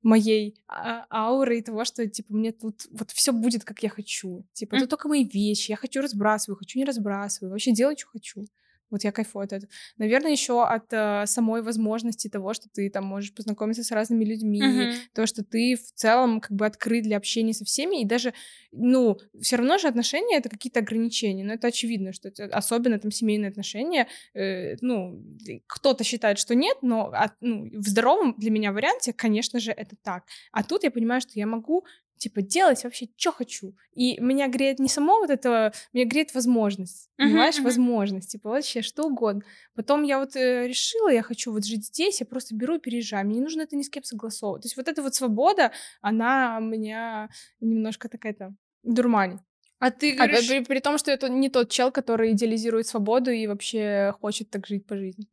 [0.05, 4.47] моей а, ауры и того, что, типа, мне тут вот все будет, как я хочу.
[4.53, 8.45] Типа, это только мои вещи, я хочу разбрасываю, хочу не разбрасываю, вообще делать, что хочу.
[8.91, 9.71] Вот я кайфую от этого.
[9.99, 14.61] Наверное, еще от э, самой возможности того, что ты там можешь познакомиться с разными людьми,
[14.61, 14.93] Мгм.
[15.15, 18.35] то, что ты в целом как бы открыт для общения со всеми, и даже,
[18.73, 23.11] ну, все равно же отношения это какие-то ограничения, но это очевидно, что это, особенно там
[23.11, 25.23] семейные отношения, э, ну,
[25.67, 29.97] кто-то считает, что нет, но от- ну, в здоровом для меня варианте, конечно же, это
[30.03, 30.25] так.
[30.53, 31.85] А тут я понимаю, что я могу
[32.17, 33.75] типа делать вообще, что хочу.
[33.95, 37.65] И меня греет не само вот это, меня греет возможность, Мгм, понимаешь, мгм.
[37.65, 39.43] возможность, типа вообще что угодно.
[39.75, 43.27] Потом я вот э, решила, я хочу вот жить здесь, я просто беру и переезжаю.
[43.27, 44.63] Мне не нужно это ни с кем согласовывать.
[44.63, 47.29] То есть вот эта вот свобода, она меня
[47.61, 49.41] немножко такая-то дурманит.
[49.81, 50.49] А ты А, говоришь...
[50.49, 54.67] при, при том, что это не тот чел, который идеализирует свободу и вообще хочет так
[54.67, 55.27] жить по жизни.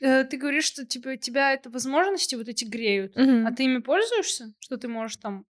[0.00, 3.12] э, Ты говоришь, что типа тебя это возможности вот эти греют.
[3.16, 4.54] А ты ими пользуешься?
[4.58, 5.44] Что ты можешь там...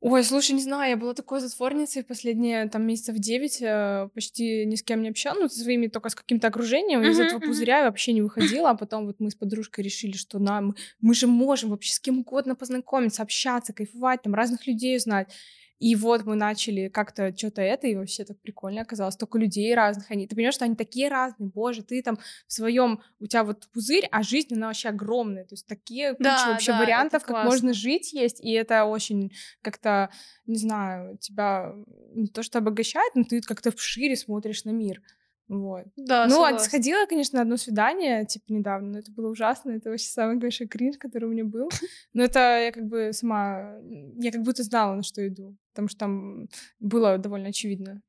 [0.00, 4.76] Ой, слушай, не знаю, я была такой затворницей последние там месяцев девять, э, почти ни
[4.76, 7.46] с кем не общалась, ну, со своими только с каким-то окружением, из Мгм, этого мгм.
[7.46, 11.14] пузыря я вообще не выходила, а потом вот мы с подружкой решили, что нам, мы
[11.14, 15.32] же можем вообще с кем угодно познакомиться, общаться, кайфовать, там разных людей узнать.
[15.78, 19.14] И вот мы начали как-то что-то это, и вообще так прикольно оказалось.
[19.14, 20.10] Столько людей разных.
[20.10, 21.48] Они, ты понимаешь, что они такие разные.
[21.48, 25.44] Боже, ты там в своем, у тебя вот пузырь, а жизнь, она вообще огромная.
[25.44, 28.40] То есть такие куча Да, вообще да, вариантов, как можно жить есть.
[28.40, 30.10] И это очень как-то,
[30.46, 31.72] не знаю, тебя
[32.14, 35.02] не то что обогащает, но ты как-то шире смотришь на мир.
[35.48, 35.84] Вот.
[35.96, 36.58] Да, ну, а согласна.
[36.58, 40.66] сходила, конечно, на одно свидание, типа, недавно, но это было ужасно, это вообще самый большой
[40.66, 41.70] кринж, который у меня был.
[42.12, 43.78] Но это я как бы сама,
[44.18, 46.48] я как будто знала, на что иду, потому что там
[46.80, 48.02] было довольно очевидно.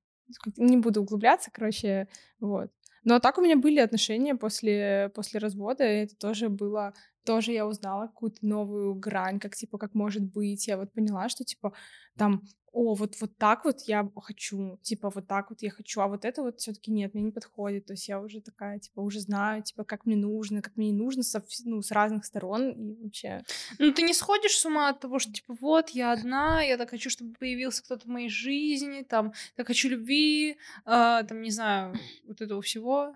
[0.57, 2.07] Не буду углубляться, короче,
[2.39, 2.71] вот.
[3.03, 6.93] Но так у меня были отношения после, после развода, и это тоже было,
[7.25, 10.67] тоже я узнала какую-то новую грань, как, типа, как может быть.
[10.67, 11.73] Я вот поняла, что, типа,
[12.17, 12.41] там,
[12.71, 16.25] о, вот, вот так вот я хочу, типа, вот так вот я хочу, а вот
[16.25, 17.85] это вот все таки нет, мне не подходит.
[17.85, 20.97] То есть я уже такая, типа, уже знаю, типа, как мне нужно, как мне не
[20.97, 23.43] нужно со, ну, с разных сторон, и вообще...
[23.77, 26.89] Ну, ты не сходишь с ума от того, что, типа, вот, я одна, я так
[26.89, 31.95] хочу, чтобы появился кто-то в моей жизни, там, так хочу любви, а, там, не знаю,
[32.27, 33.15] вот этого всего.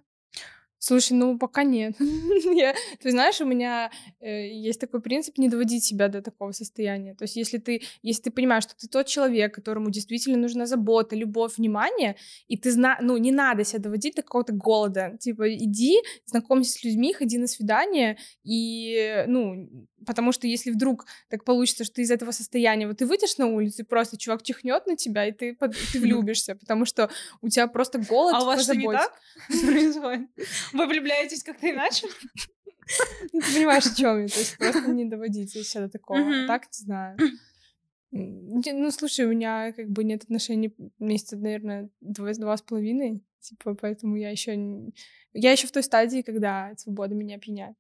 [0.85, 1.95] Слушай, ну пока нет.
[2.53, 7.15] Я- Ты знаешь, у меня э, есть такой принцип не доводить себя до такого состояния.
[7.15, 11.15] То есть, если ты, если ты понимаешь, что ты тот человек, которому действительно нужна забота,
[11.15, 12.17] любовь, внимание,
[12.49, 15.15] и ты знаешь, ну не надо себя доводить до какого-то голода.
[15.21, 19.69] Типа, иди, знакомься с людьми, ходи на свидание, и, ну,
[20.05, 23.47] потому что если вдруг так получится, что ты из этого состояния, вот ты выйдешь на
[23.47, 27.09] улицу, и просто чувак чихнет на тебя, и ты, под- ты влюбишься, потому что
[27.41, 30.29] у тебя просто голод А у вас что, не так происходит?
[30.73, 32.07] Вы влюбляетесь как-то иначе?
[33.31, 34.27] Ну, ты понимаешь, о чем я.
[34.27, 36.19] То есть просто не доводите себя до такого.
[36.19, 36.47] А.
[36.47, 37.17] Так, не знаю.
[38.11, 43.23] Ну, слушай, у меня как бы нет отношений месяца, наверное, два, два с половиной.
[43.39, 44.53] Типа, поэтому я еще
[45.33, 47.75] Я еще в той стадии, когда свобода меня опьяняет.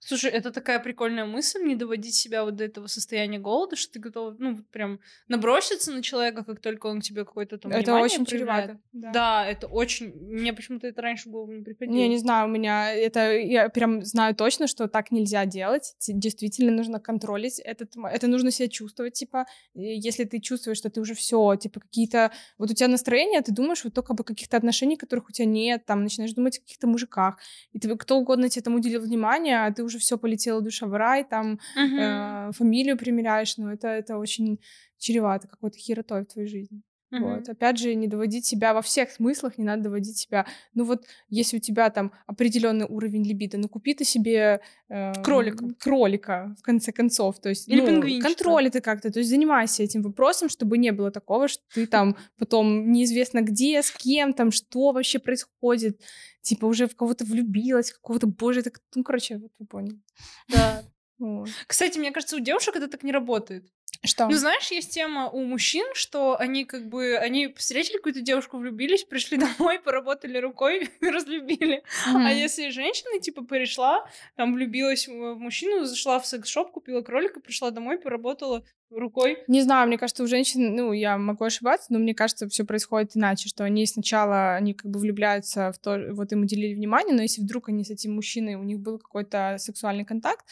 [0.00, 4.00] Слушай, это такая прикольная мысль, не доводить себя вот до этого состояния голода, что ты
[4.00, 8.24] готов, ну, прям наброситься на человека, как только он к тебе какое-то там Это очень
[8.24, 8.80] чревато.
[8.92, 9.12] Да.
[9.12, 10.12] Да, это очень...
[10.14, 11.94] Мне почему-то это раньше в голову не приходило.
[11.94, 15.94] Не, не знаю, у меня это я прям знаю точно, что так нельзя делать.
[16.08, 21.14] Действительно нужно контролить этот, это нужно себя чувствовать, типа, если ты чувствуешь, что ты уже
[21.14, 25.28] все, типа какие-то, вот у тебя настроение, ты думаешь вот только об каких-то отношениях, которых
[25.28, 27.38] у тебя нет, там начинаешь думать о каких-то мужиках,
[27.72, 30.94] и ты кто угодно тебе там уделил внимание, а ты уже все полетела душа в
[30.94, 32.00] рай, там Мгм.
[32.00, 34.58] э, фамилию примеряешь, но это это очень
[34.98, 36.82] чревато какой-то херотой в твоей жизни.
[37.12, 37.24] Угу.
[37.24, 37.48] Вот.
[37.48, 40.46] Опять же, не доводить себя во всех смыслах, не надо доводить себя.
[40.74, 45.64] Ну вот, если у тебя там определенный уровень либидо, ну купи ты себе э, кролика.
[45.78, 47.40] кролика, в конце концов.
[47.40, 48.28] То есть, Или ну, пингвинчика.
[48.28, 49.10] контроль это как-то.
[49.10, 53.82] То есть занимайся этим вопросом, чтобы не было такого, что ты там потом неизвестно где,
[53.82, 56.00] с кем, там, что вообще происходит.
[56.42, 60.00] Типа уже в кого-то влюбилась, какого-то, боже, так, ну, короче, вот вы поняли.
[60.48, 60.82] Да.
[61.20, 61.50] Вот.
[61.66, 63.70] Кстати, мне кажется, у девушек это так не работает.
[64.02, 64.28] Что?
[64.28, 69.04] Ну, знаешь, есть тема у мужчин, что они как бы, они встретили какую-то девушку, влюбились,
[69.04, 71.82] пришли домой, поработали рукой, разлюбили.
[72.08, 72.26] Mm-hmm.
[72.26, 77.70] А если женщина, типа, пришла, там, влюбилась в мужчину, зашла в секс-шоп, купила кролика, пришла
[77.70, 79.38] домой, поработала рукой.
[79.46, 83.16] Не знаю, мне кажется, у женщин, ну, я могу ошибаться, но мне кажется, все происходит
[83.16, 87.22] иначе, что они сначала, они как бы влюбляются в то, вот им уделили внимание, но
[87.22, 90.44] если вдруг они с этим мужчиной, у них был какой-то сексуальный контакт,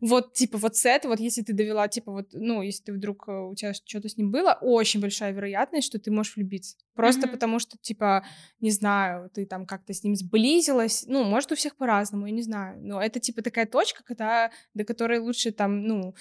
[0.00, 3.28] вот, типа, вот с этого, вот если ты довела, типа, вот, ну, если ты вдруг,
[3.28, 6.76] э, у тебя что-то с ним было, очень большая вероятность, что ты можешь влюбиться.
[6.96, 7.30] Просто mm-hmm.
[7.30, 8.24] потому что, типа,
[8.60, 12.42] не знаю, ты там как-то с ним сблизилась, ну, может, у всех по-разному, я не
[12.42, 16.14] знаю, но это, типа, такая точка, когда, до которой лучше там, ну,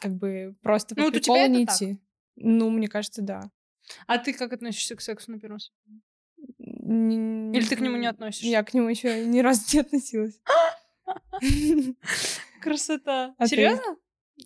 [0.00, 1.94] как бы просто по ну, приколу не идти.
[1.94, 2.02] Так.
[2.36, 3.50] Ну, мне кажется, да.
[4.06, 5.58] А ты как относишься к сексу на первом
[6.58, 8.46] Или ты к нему не относишься?
[8.46, 10.40] Я к нему еще ни разу не относилась.
[12.62, 13.34] Красота.
[13.36, 13.96] А Серьезно?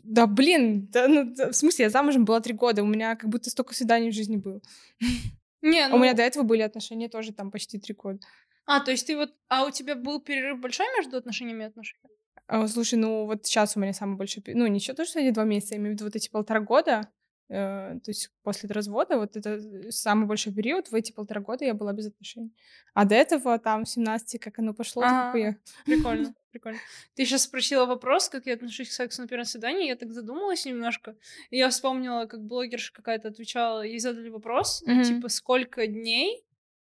[0.02, 3.50] Да, блин, да, ну, в смысле, я замужем была три года, у меня как будто
[3.50, 4.61] столько свиданий в жизни было.
[5.64, 5.96] Не, ну...
[5.96, 8.20] У меня до этого были отношения тоже там почти три года.
[8.66, 9.30] А, то есть ты вот...
[9.48, 12.16] А у тебя был перерыв большой между отношениями и отношениями?
[12.46, 14.42] А, слушай, ну вот сейчас у меня самый большой...
[14.48, 17.10] Ну, ничего, то, что эти два месяца, я имею в виду вот эти полтора года,
[17.49, 21.92] то есть после развода, вот это самый большой период, в эти полтора года я была
[21.92, 22.55] без отношений.
[22.95, 25.57] А до этого там в 17 как оно пошло, а, так я...
[25.84, 26.78] Прикольно, прикольно.
[27.14, 30.64] Ты сейчас спросила вопрос, как я отношусь к сексу на первом свидании, я так задумалась
[30.64, 31.16] немножко,
[31.51, 35.05] и я вспомнила, как блогерша какая-то отвечала, ей задали вопрос, mm-hmm.
[35.05, 36.45] типа, сколько дней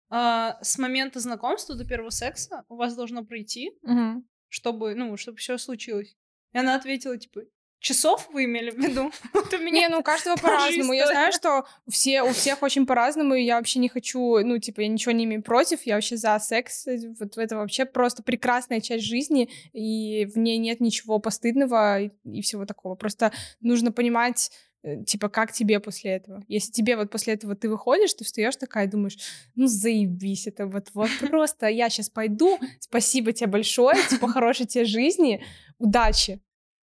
[0.10, 5.38] а, с момента знакомства до первого секса у вас должно пройти, mm-hmm чтобы, ну, чтобы
[5.38, 6.16] все случилось.
[6.53, 7.41] И она ответила, типа,
[7.80, 9.11] часов вы имели в виду?
[9.34, 10.93] вот у меня Не, ну у каждого по-разному.
[10.93, 14.82] Я знаю, что все, у всех очень по-разному, и я вообще не хочу, ну, типа,
[14.82, 16.86] я ничего не имею против, я вообще за секс.
[17.19, 22.41] Вот это вообще просто прекрасная часть жизни, и в ней нет ничего постыдного и, и
[22.41, 22.95] всего такого.
[22.95, 24.51] Просто нужно понимать,
[24.88, 26.43] Э, типа, как тебе после этого?
[26.47, 29.17] Если тебе вот после этого ты выходишь, ты встаешь такая, думаешь,
[29.55, 34.86] ну, заебись, это вот, вот просто я сейчас пойду, спасибо тебе большое, типа, хорошей тебе
[34.86, 35.43] жизни,
[35.78, 36.39] удачи.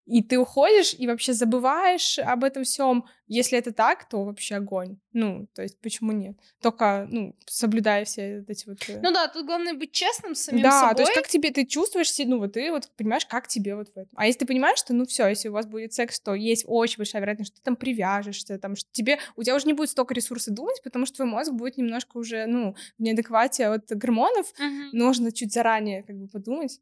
[0.06, 3.06] И ты уходишь и вообще забываешь об этом всем.
[3.26, 4.98] Если это так, то вообще огонь.
[5.12, 6.36] Ну, то есть почему нет?
[6.60, 8.78] Только, ну, соблюдая все эти вот...
[8.88, 10.90] Э ну да, тут главное быть честным с самим да, собой.
[10.90, 13.88] Да, то есть как тебе, ты чувствуешь, ну вот ты вот понимаешь, как тебе вот
[13.88, 14.10] в этом.
[14.14, 16.98] А если ты понимаешь, что, ну все, если у вас будет секс, то есть очень
[16.98, 20.12] большая вероятность, что ты там привяжешься, там, что тебе, у тебя уже не будет столько
[20.12, 24.52] ресурсов думать, потому что твой мозг будет немножко уже, ну, в неадеквате от гормонов.
[24.58, 24.96] Угу.
[24.96, 26.78] Нужно чуть заранее как бы подумать.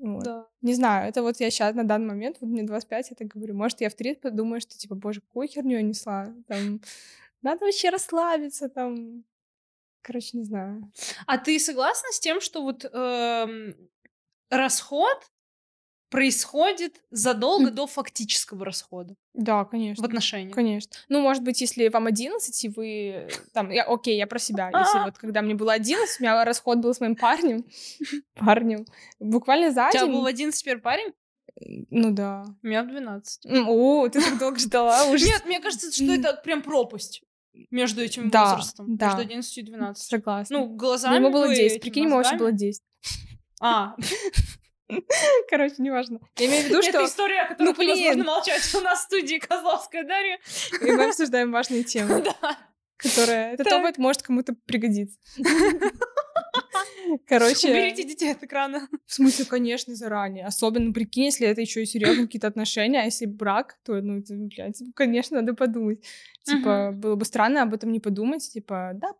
[0.00, 0.24] Вот.
[0.24, 0.46] Да.
[0.62, 3.54] Не знаю, это вот я сейчас на данный момент, вот мне 25, я так говорю,
[3.54, 6.80] может, я в 30 подумаю, что, типа, боже, какую херню я несла, там,
[7.42, 9.24] надо вообще расслабиться, там,
[10.02, 10.92] короче, не знаю.
[11.26, 13.74] А ты согласна с тем, что вот эм,
[14.50, 15.18] расход
[16.10, 19.14] происходит задолго до фактического расхода.
[19.32, 20.02] Да, конечно.
[20.02, 20.54] В отношениях.
[20.54, 20.92] Конечно.
[21.08, 24.70] Ну, может быть, если вам 11, и вы там, я, окей, я про себя.
[24.74, 27.64] Если вот когда мне было 11, у меня расход был с моим парнем.
[28.34, 28.84] Парнем.
[29.20, 30.02] Буквально за день.
[30.02, 31.12] У тебя был в 11 первый парень?
[31.90, 32.44] Ну да.
[32.62, 33.46] У меня в 12.
[33.66, 35.26] О, ты так долго ждала уже.
[35.26, 37.22] Нет, мне кажется, что это прям пропасть
[37.70, 38.96] между этим да, возрастом.
[38.96, 39.06] Да.
[39.06, 40.04] Между 11 и 12.
[40.04, 40.58] Согласна.
[40.58, 41.80] Ну, глазами Ему было 10.
[41.80, 42.82] Прикинь, ему вообще было 10.
[43.60, 43.94] А.
[45.48, 46.20] Короче, неважно.
[46.36, 46.90] Я имею в виду, что...
[46.90, 48.24] Это история, о которой ну, блин.
[48.24, 48.62] молчать.
[48.74, 50.38] У нас в студии Козловская Дарья.
[50.80, 52.24] И мы обсуждаем важные темы.
[52.40, 52.58] Да.
[52.96, 53.54] Которая...
[53.54, 55.18] Этот опыт может кому-то пригодиться.
[57.26, 57.70] Короче...
[57.70, 58.88] Уберите детей от экрана.
[59.06, 60.44] В смысле, конечно, заранее.
[60.44, 64.34] Особенно, прикинь, если это еще и серьезные какие-то отношения, а если брак, то, ну, это,
[64.34, 66.04] блядь, конечно, надо подумать.
[66.44, 68.50] Типа, было бы странно об этом не подумать.
[68.52, 69.14] Типа, да,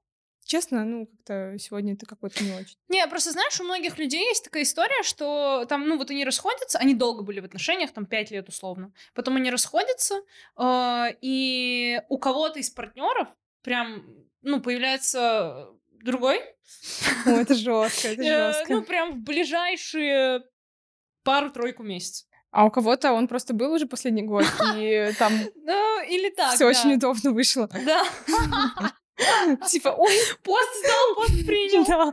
[0.51, 2.77] честно, ну, как-то сегодня это какой-то не очень.
[2.89, 6.79] Не, просто знаешь, у многих людей есть такая история, что там, ну, вот они расходятся,
[6.79, 8.93] они долго были в отношениях, там, пять лет условно.
[9.15, 10.23] Потом они расходятся,
[10.59, 13.29] э, и у кого-то из партнеров
[13.63, 14.05] прям,
[14.43, 16.41] ну, появляется другой.
[17.27, 18.73] О, это жестко, это э, жестко.
[18.73, 20.43] Ну, прям в ближайшие
[21.23, 22.27] пару-тройку месяцев.
[22.51, 24.45] А у кого-то он просто был уже последний год,
[24.77, 27.71] и там ну, или так, все очень удобно вышло.
[27.85, 28.05] Да.
[29.69, 31.85] Типа, ой, пост сдал, пост принял.
[31.87, 32.13] да.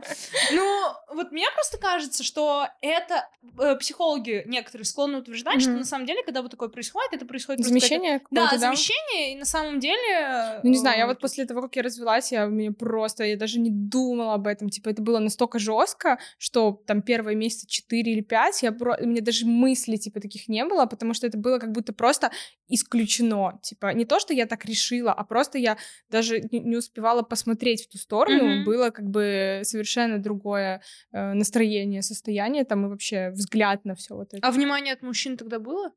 [0.52, 3.28] Ну, вот мне просто кажется, что это
[3.58, 5.80] э, психологи некоторые склонны утверждать, что Мгм.
[5.80, 8.58] на самом деле, когда вот такое происходит, это происходит Замещение Да, да?
[8.58, 10.60] замещение, и на самом деле...
[10.62, 13.36] Ну, не знаю, я э, вот после того, как я развелась, я мне просто, я
[13.36, 14.68] даже не думала об этом.
[14.68, 18.96] Типа, это было настолько жестко, что там первые месяца 4 или 5, я про...
[19.00, 22.30] у меня даже мыслей, типа, таких не было, потому что это было как будто просто
[22.68, 23.58] исключено.
[23.62, 25.76] Типа, не то, что я так решила, а просто я
[26.10, 28.44] даже не, не успевала посмотреть в ту сторону.
[28.44, 28.64] Мгм.
[28.64, 30.82] Было как бы совершенно другое
[31.12, 34.46] э, настроение, состояние там и вообще взгляд на все вот это.
[34.46, 35.92] А внимание от мужчин тогда было?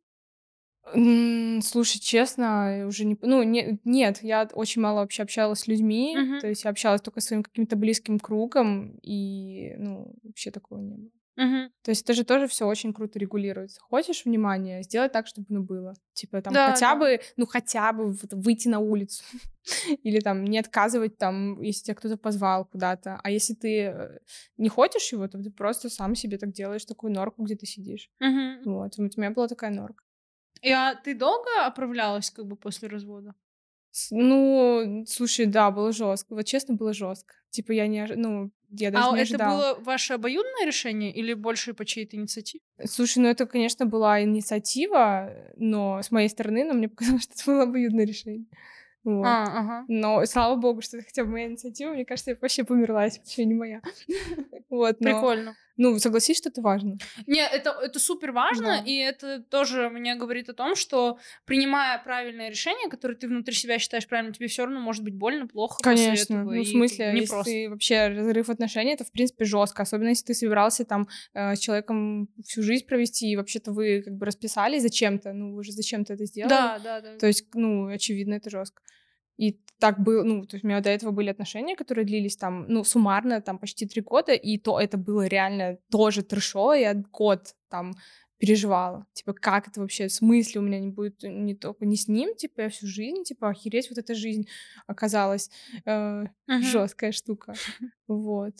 [1.63, 3.17] Слушай, честно, уже не...
[3.21, 6.39] Ну, не- нет, я очень мало вообще общалась с людьми, Мгм.
[6.39, 10.95] то есть я общалась только со своим каким-то близким кругом, и, ну, вообще такого не
[10.95, 11.11] было.
[11.41, 11.71] Мгм.
[11.81, 13.81] То есть это же тоже все очень круто регулируется.
[13.81, 15.95] Хочешь внимание, сделай так, чтобы оно было.
[16.13, 16.99] Типа там Да, хотя да.
[16.99, 19.23] бы, ну хотя бы выйти на улицу.
[20.03, 23.19] Или там не отказывать там, если тебя кто-то позвал куда-то.
[23.23, 24.19] А если ты э,
[24.57, 28.11] не хочешь его, то ты просто сам себе так делаешь такую норку, где ты сидишь.
[28.19, 28.97] Вот.
[28.97, 30.03] Вот у меня была такая норка.
[30.61, 33.33] И, а ты долго оправлялась как бы после развода?
[34.11, 36.35] Ну, слушай, да, было жестко.
[36.35, 37.35] Вот честно, было жестко.
[37.49, 39.57] Типа я не, ну, я даже а не это ожидала.
[39.57, 42.61] было ваше обоюдное решение или больше по чьей-то инициативе?
[42.85, 47.45] Слушай, ну это, конечно, была инициатива, но с моей стороны, но мне показалось, что это
[47.45, 48.45] было обоюдное решение.
[49.03, 49.25] Вот.
[49.25, 49.85] А, ага.
[49.87, 51.91] Но слава богу, что это хотя бы моя инициатива.
[51.91, 53.81] Мне кажется, я вообще померла, если бы еще не моя.
[54.69, 55.09] Вот, но...
[55.09, 55.55] Прикольно.
[55.77, 56.97] Ну, согласись, что это важно.
[57.27, 58.83] Не, это, это супер важно, Да.
[58.85, 63.79] и это тоже мне говорит о том, что принимая правильное решение, которое ты внутри себя
[63.79, 65.77] считаешь правильным, тебе все равно может быть больно, плохо.
[65.83, 66.33] после Конечно.
[66.35, 67.51] этого, Ну, в смысле, бы если непросто.
[67.51, 69.83] ты вообще разрыв отношений, это, в принципе, жестко.
[69.83, 74.13] Особенно, если ты собирался там э, с человеком всю жизнь провести, и вообще-то вы как
[74.15, 75.33] бы расписались зачем-то.
[75.33, 76.49] Ну, вы же зачем-то это сделали.
[76.49, 77.17] Да, да, да.
[77.17, 78.81] То есть, ну, очевидно, это жестко.
[79.41, 82.65] И так было, ну, то есть у меня до этого были отношения, которые длились там,
[82.67, 87.55] ну, суммарно, там, почти три года, и то это было реально тоже трешово, я год
[87.69, 87.93] там
[88.37, 92.07] переживала, типа, как это вообще, в смысле у меня не будет не только не с
[92.07, 94.47] ним, типа, я всю жизнь, типа, охереть, вот эта жизнь
[94.87, 95.49] оказалась
[95.85, 96.61] э, Мгм.
[96.63, 97.53] жесткая штука,
[98.07, 98.53] вот.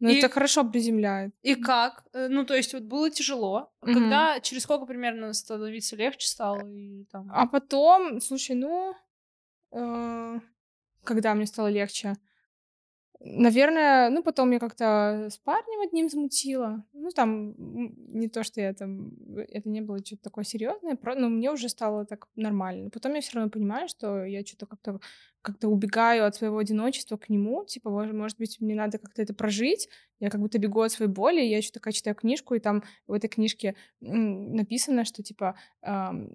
[0.00, 1.32] Но И- это хорошо приземляет.
[1.42, 2.04] И как?
[2.12, 3.70] Э, Ну, то есть вот было тяжело.
[3.82, 3.94] Мгм.
[3.94, 6.68] Когда, через сколько примерно становиться легче стало?
[6.70, 7.28] И, там...
[7.32, 8.94] А потом, слушай, ну, э,
[9.70, 12.16] когда мне стало легче,
[13.20, 16.84] наверное, ну, потом я как-то с парнем одним замутила.
[16.92, 21.50] Ну, там, не то, что я там, это не было что-то такое серьезное, но мне
[21.50, 22.90] уже стало так нормально.
[22.90, 25.00] Потом я все равно понимаю, что я что-то как-то
[25.42, 29.88] как-то убегаю от своего одиночества к нему, типа, может, быть, мне надо как-то это прожить,
[30.20, 33.12] я как будто бегу от своей боли, я еще такая читаю книжку, и там в
[33.12, 36.28] этой книжке написано, что, типа, ам,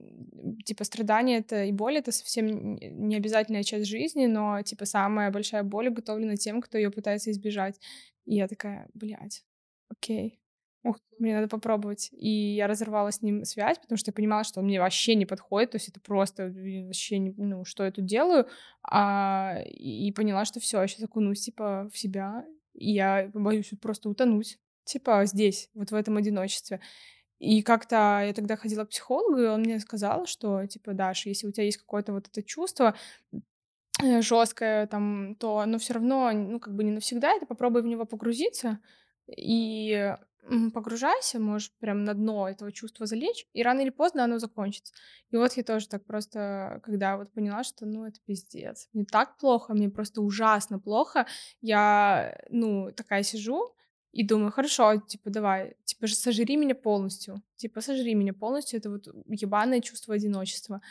[0.65, 5.63] типа, страдания это и боль— это совсем не обязательная часть жизни, но, типа, самая большая
[5.63, 7.79] боль уготовлена тем, кто ее пытается избежать.
[8.25, 9.43] И я такая, блядь,
[9.89, 10.39] окей,
[10.83, 12.09] Ух мне надо попробовать.
[12.11, 15.25] И я разорвала с ним связь, потому что я понимала, что он мне вообще не
[15.25, 18.47] подходит, то есть это просто э, вообще, не, ну, что я тут делаю,
[18.83, 24.09] а, и, поняла, что все, я сейчас окунусь, типа, в себя, и я боюсь просто
[24.09, 26.81] утонуть, типа, здесь, вот в этом одиночестве.
[27.39, 31.47] И как-то я тогда ходила к психологу, и он мне сказал, что, типа, Даша, если
[31.47, 32.95] у тебя есть какое-то вот это чувство,
[34.01, 38.05] жесткое там, то оно все равно, ну, как бы не навсегда, ты попробуй в него
[38.05, 38.79] погрузиться,
[39.27, 40.15] и
[40.73, 44.93] погружайся, можешь прям на дно этого чувства залечь, и рано или поздно оно закончится.
[45.31, 49.37] И вот я тоже так просто, когда вот поняла, что, ну, это пиздец, мне так
[49.37, 51.25] плохо, мне просто ужасно плохо,
[51.61, 53.73] я, ну, такая сижу,
[54.11, 57.41] и думаю, хорошо, типа, давай, типа, сожри меня полностью.
[57.55, 58.79] Типа, сожри меня полностью.
[58.79, 60.81] Это вот ебаное чувство одиночества.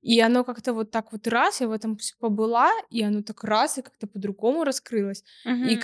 [0.00, 3.76] И оно как-то вот так вот раз, я в этом побыла, и оно так раз,
[3.76, 5.24] и как-то по-другому раскрылось.
[5.44, 5.80] И Мгм.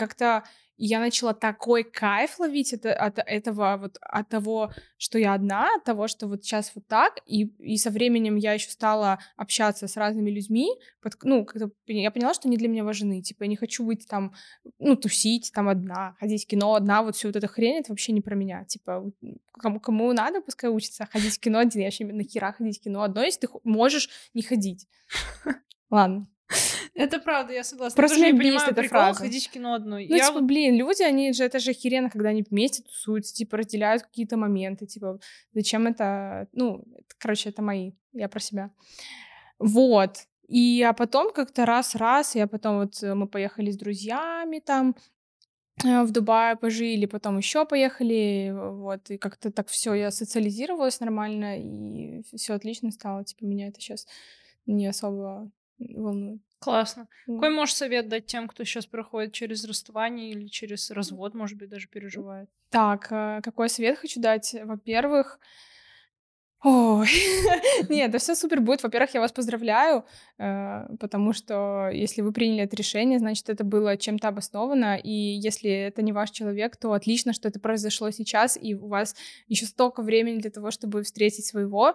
[0.77, 5.85] Я начала такой кайф ловить это, от этого, вот от того, что я одна, от
[5.85, 9.97] того, что вот сейчас вот так, и, и со временем я еще стала общаться с
[9.97, 10.69] разными людьми,
[11.01, 14.07] под- ну, как-то я поняла, что они для меня важны, типа, я не хочу быть
[14.07, 14.35] там,
[14.79, 18.13] ну, тусить там одна, ходить в кино одна, вот все вот эта хрень, это вообще
[18.13, 19.11] не про меня, типа,
[19.53, 22.83] кому, кому надо, пускай учится, а ходить в кино один, я вообще нахера ходить в
[22.83, 24.87] кино одной, если ты можешь не ходить.
[25.91, 26.27] Ладно.
[26.97, 27.97] Это правда, я согласна.
[27.97, 29.21] Просто тоже не понимаю эта фраза.
[29.21, 30.07] ходить в кино одной.
[30.09, 33.35] Ну, я типа, вот- блин, люди, они же, это же охеренно, когда они вместе тусуются,
[33.35, 35.19] типа, разделяют какие-то моменты, типа,
[35.53, 38.71] зачем это, ну, это, короче, это мои, я про себя.
[39.59, 40.27] Вот.
[40.49, 44.95] И, а потом как-то раз-раз, я потом вот, э, мы поехали с друзьями там,
[45.85, 51.59] э, в Дубае пожили, потом еще поехали, вот, и как-то так все, я социализировалась нормально,
[51.59, 54.07] и все отлично стало, типа, меня это сейчас
[54.67, 56.41] не особо волнует.
[56.59, 57.09] Классно.
[57.27, 57.37] Вот.
[57.37, 61.69] Какой можешь совет дать тем, кто сейчас проходит через расставание или через развод, может быть,
[61.69, 62.49] даже переживает?
[62.71, 64.55] Так, э, какой совет хочу дать?
[64.65, 65.39] Во-первых,
[66.69, 67.09] Ой,
[67.91, 68.83] нет, да все супер будет.
[68.83, 70.05] Во-первых, я вас поздравляю,
[70.39, 75.71] э, потому что если вы приняли это решение, значит, это было чем-то обосновано, и если
[75.71, 79.15] это не ваш человек, то отлично, что это произошло сейчас, и у вас
[79.49, 81.95] еще столько времени для того, чтобы встретить своего,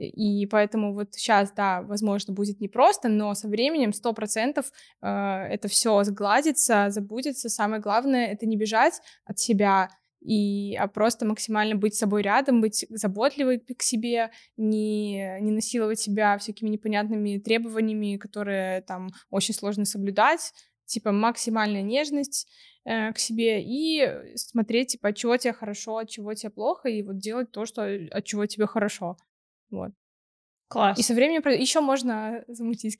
[0.00, 4.66] и поэтому вот сейчас, да, возможно, будет непросто, но со временем сто процентов
[5.02, 7.48] э, это все сгладится, забудется.
[7.48, 9.90] Самое главное— это не бежать от себя,
[10.20, 16.36] и, а просто максимально быть собой рядом, быть заботливой к себе, не, не насиловать себя
[16.38, 20.52] всякими непонятными требованиями, которые там очень сложно соблюдать,
[20.84, 22.48] типа максимальная нежность
[22.84, 27.02] э, к себе и смотреть, типа, от чего тебе хорошо, от чего тебе плохо, и
[27.02, 29.16] вот делать то, что, от чего тебе хорошо.
[29.70, 29.92] Вот.
[30.68, 30.98] Класс.
[30.98, 32.96] И со временем еще можно замутить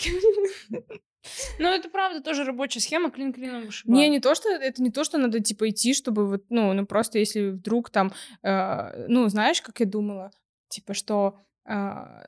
[1.59, 3.99] Ну, это правда тоже рабочая схема, клин клином вышибает.
[3.99, 6.87] Не, не то, что это не то, что надо типа идти, чтобы вот, ну, ну
[6.87, 8.13] просто если вдруг там,
[8.43, 10.31] э, ну, знаешь, как я думала,
[10.69, 12.25] типа, что э,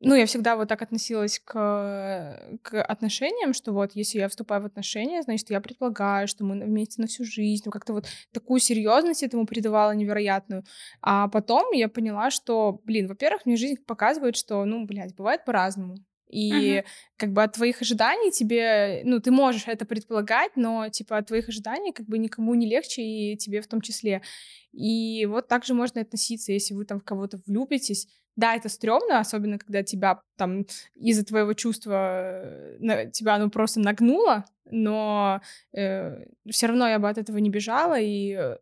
[0.00, 4.66] ну, я всегда вот так относилась к, к отношениям, что вот если я вступаю в
[4.66, 9.24] отношения, значит, я предполагаю, что мы вместе на всю жизнь, ну, как-то вот такую серьезность
[9.24, 10.64] этому придавала невероятную.
[11.02, 15.96] А потом я поняла, что, блин, во-первых, мне жизнь показывает, что, ну, блядь, бывает по-разному.
[16.28, 16.84] И uh-huh.
[17.16, 21.48] как бы от твоих ожиданий тебе, ну, ты можешь это предполагать, но типа от твоих
[21.48, 24.22] ожиданий как бы никому не легче, и тебе в том числе.
[24.72, 28.08] И вот так же можно относиться, если вы там в кого-то влюбитесь.
[28.38, 30.64] Да, это стрёмно, особенно когда тебя там
[30.94, 35.40] из-за твоего чувства э, на, тебя оно просто нагнуло, но
[35.72, 38.58] э, все равно я бы от этого не бежала и э,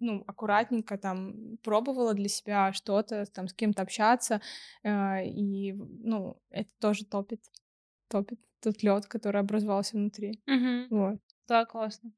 [0.00, 4.40] ну, аккуратненько там пробовала для себя что-то, там с кем-то общаться,
[4.82, 7.40] э, и ну это тоже топит,
[8.08, 10.40] топит тот лед, который образовался внутри.
[10.48, 10.96] Угу.
[10.96, 11.20] Вот.
[11.46, 12.10] Да, классно.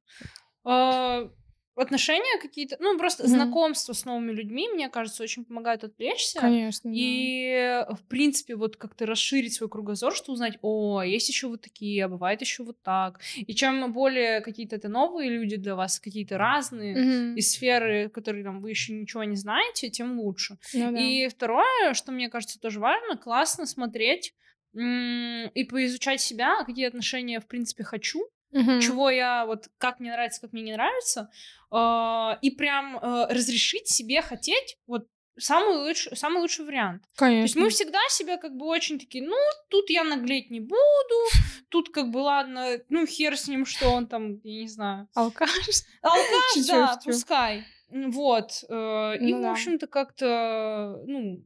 [0.65, 1.29] А,
[1.75, 3.29] отношения какие-то, ну, просто mm-hmm.
[3.29, 6.41] знакомство с новыми людьми, мне кажется, очень помогает отвлечься.
[6.41, 6.91] Конечно.
[6.93, 7.95] И, да.
[7.95, 12.09] в принципе, вот как-то расширить свой кругозор, что узнать, о, есть еще вот такие, а
[12.09, 13.21] бывает еще вот так.
[13.37, 17.35] И чем более какие-то это новые люди для вас, какие-то разные mm-hmm.
[17.37, 20.59] из сферы, которые там вы еще ничего не знаете, тем лучше.
[20.75, 21.01] Ну, да.
[21.01, 24.35] И второе, что мне кажется тоже важно, классно смотреть
[24.75, 28.21] и поизучать себя, какие отношения, в принципе, хочу,
[28.53, 28.81] угу.
[28.81, 31.31] чего я вот как мне нравится, как мне не нравится,
[31.73, 35.07] э, и прям э, разрешить себе хотеть вот
[35.39, 37.05] самый лучший, самый лучший вариант.
[37.17, 37.41] Конечно.
[37.41, 39.37] То есть мы всегда себя как бы очень такие, ну,
[39.69, 41.17] тут я наглеть не буду,
[41.69, 45.09] тут как бы ладно, ну, хер с ним, что он там, я не знаю.
[45.15, 45.51] Алкаш.
[46.03, 47.65] Алкаш, да, пускай.
[47.89, 48.65] Вот.
[48.69, 51.45] Э, и, ну в общем-то, как-то, ну,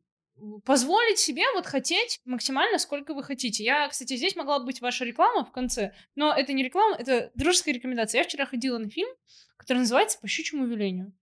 [0.64, 3.64] позволить себе вот хотеть максимально, сколько вы хотите.
[3.64, 7.74] Я, кстати, здесь могла быть ваша реклама в конце, но это не реклама, это дружеская
[7.74, 8.18] рекомендация.
[8.18, 9.08] Я вчера ходила на фильм,
[9.56, 11.12] который называется «По щучьему велению».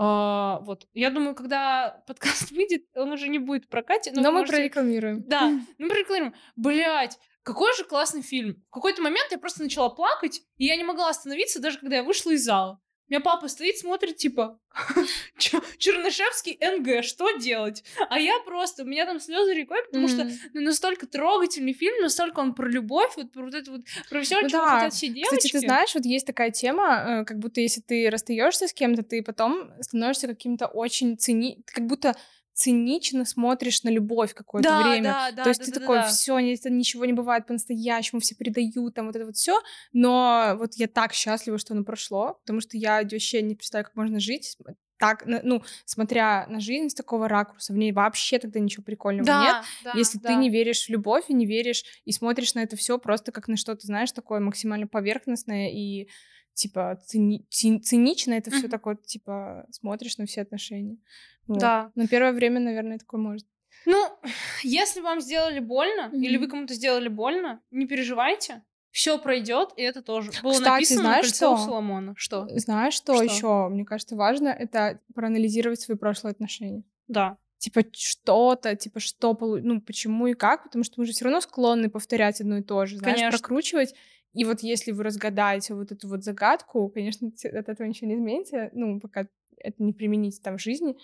[0.00, 0.86] А, вот.
[0.94, 4.12] Я думаю, когда подкаст выйдет, он уже не будет в прокате.
[4.12, 4.58] Но, но мы можете...
[4.58, 5.22] прорекламируем.
[5.26, 5.48] Да,
[5.78, 6.34] мы прорекламируем.
[6.54, 8.62] Блять, какой же классный фильм.
[8.68, 12.02] В какой-то момент я просто начала плакать, и я не могла остановиться, даже когда я
[12.04, 12.80] вышла из зала.
[13.08, 14.60] У меня папа стоит, смотрит, типа,
[15.78, 17.82] Чернышевский НГ, что делать?
[18.10, 20.10] А я просто, у меня там слезы рекой, потому mm.
[20.10, 23.80] что ну, настолько трогательный фильм, настолько он про любовь, вот про вот это вот,
[24.10, 24.76] про все, ну, чего да.
[24.76, 25.36] хотят все девочки.
[25.36, 29.02] Кстати, ты знаешь, вот есть такая тема, э, как будто если ты расстаешься с кем-то,
[29.02, 31.62] ты потом становишься каким-то очень цени...
[31.64, 32.14] как будто
[32.58, 35.10] цинично смотришь на любовь какое-то да, время.
[35.10, 36.08] Да, да, То есть да, ты да, такой, да.
[36.08, 39.60] все, ничего не бывает по-настоящему, все предают, там вот это вот все.
[39.92, 43.94] Но вот я так счастлива, что оно прошло, потому что я вообще не представляю, как
[43.94, 44.56] можно жить
[44.98, 49.42] так, ну, смотря на жизнь с такого ракурса, в ней вообще тогда ничего прикольного да,
[49.42, 49.56] нет.
[49.84, 50.30] Да, если да.
[50.30, 53.46] ты не веришь в любовь и не веришь и смотришь на это все просто как
[53.46, 56.08] на что-то, знаешь, такое максимально поверхностное и
[56.58, 60.98] типа цини цинично это все такое, типа смотришь на все отношения.
[61.46, 61.58] Вот.
[61.58, 61.90] Да.
[61.94, 63.46] Но первое время, наверное, такое может.
[63.86, 64.06] Ну,
[64.62, 66.20] если вам сделали больно, mm-hmm.
[66.20, 68.62] или вы кому-то сделали больно, не переживайте.
[68.90, 71.52] Все пройдет, и это тоже было Кстати, написано знаешь, на что?
[71.52, 72.14] у Соломона.
[72.16, 72.48] Что?
[72.58, 73.22] Знаешь, что, что?
[73.22, 73.68] еще?
[73.68, 76.82] Мне кажется, важно это проанализировать свои прошлые отношения.
[77.06, 77.36] Да.
[77.58, 81.90] Типа что-то, типа что, ну почему и как, потому что мы же все равно склонны
[81.90, 83.38] повторять одно и то же, знаешь, Конечно.
[83.38, 83.94] прокручивать.
[84.38, 88.70] И вот если вы разгадаете вот эту вот загадку, конечно, от этого ничего не изменится,
[88.72, 89.26] ну, пока
[89.56, 90.96] это не применить там в жизни,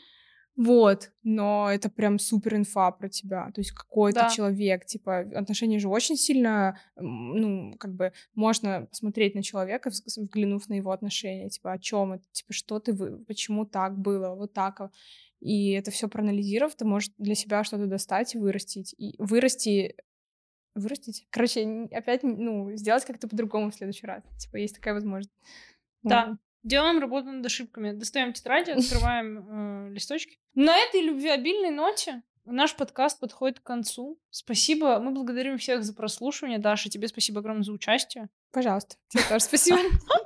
[0.55, 4.29] вот, но это прям супер инфа про тебя, то есть какой да.
[4.29, 10.69] ты человек, типа отношения же очень сильно, ну, как бы можно посмотреть на человека, взглянув
[10.69, 12.95] на его отношения, типа о чем это, типа что ты,
[13.27, 14.93] почему так было, вот так,
[15.41, 19.97] и это все проанализировав, ты можешь для себя что-то достать и вырастить, и вырасти
[20.75, 21.27] Вырастить.
[21.31, 24.23] Короче, опять, ну, сделать как-то по-другому в следующий раз.
[24.39, 25.33] Типа, есть такая возможность.
[26.03, 26.37] Да.
[26.63, 27.93] Делаем работу над ошибками.
[27.93, 30.39] Достаем тетради, открываем э, листочки.
[30.55, 34.19] На этой любвеобильной ноте наш подкаст подходит к концу.
[34.31, 34.99] Спасибо.
[34.99, 36.59] Мы благодарим всех за прослушивание.
[36.59, 38.29] Даша, тебе спасибо огромное за участие.
[38.51, 38.97] Пожалуйста.
[39.09, 39.79] Тебе тоже спасибо.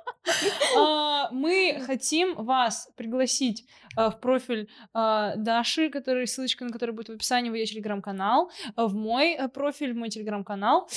[0.76, 3.64] А, мы хотим вас пригласить
[3.96, 8.50] а, в профиль а, Даши, который, ссылочка на который будет в описании, в ее телеграм-канал,
[8.76, 10.88] в мой профиль, в мой телеграм-канал.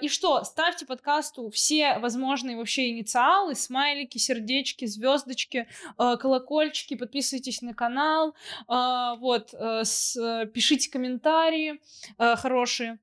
[0.00, 8.34] И что, ставьте подкасту все возможные вообще инициалы, смайлики, сердечки, звездочки, колокольчики, подписывайтесь на канал,
[8.68, 11.80] вот, пишите комментарии
[12.18, 12.98] хорошие,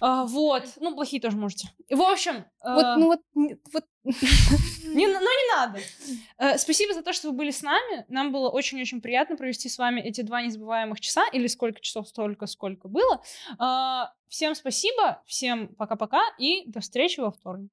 [0.00, 1.68] вот, ну, плохие тоже можете.
[1.90, 2.44] В общем...
[2.62, 3.20] Вот, ну вот,
[3.72, 4.12] вот ну
[4.94, 5.78] не надо.
[6.38, 8.04] Э, спасибо за то, что вы были с нами.
[8.08, 12.46] Нам было очень-очень приятно провести с вами эти два незабываемых часа, или сколько часов, столько,
[12.46, 13.22] сколько было.
[13.58, 17.70] Э, всем спасибо, всем пока-пока и до встречи во вторник.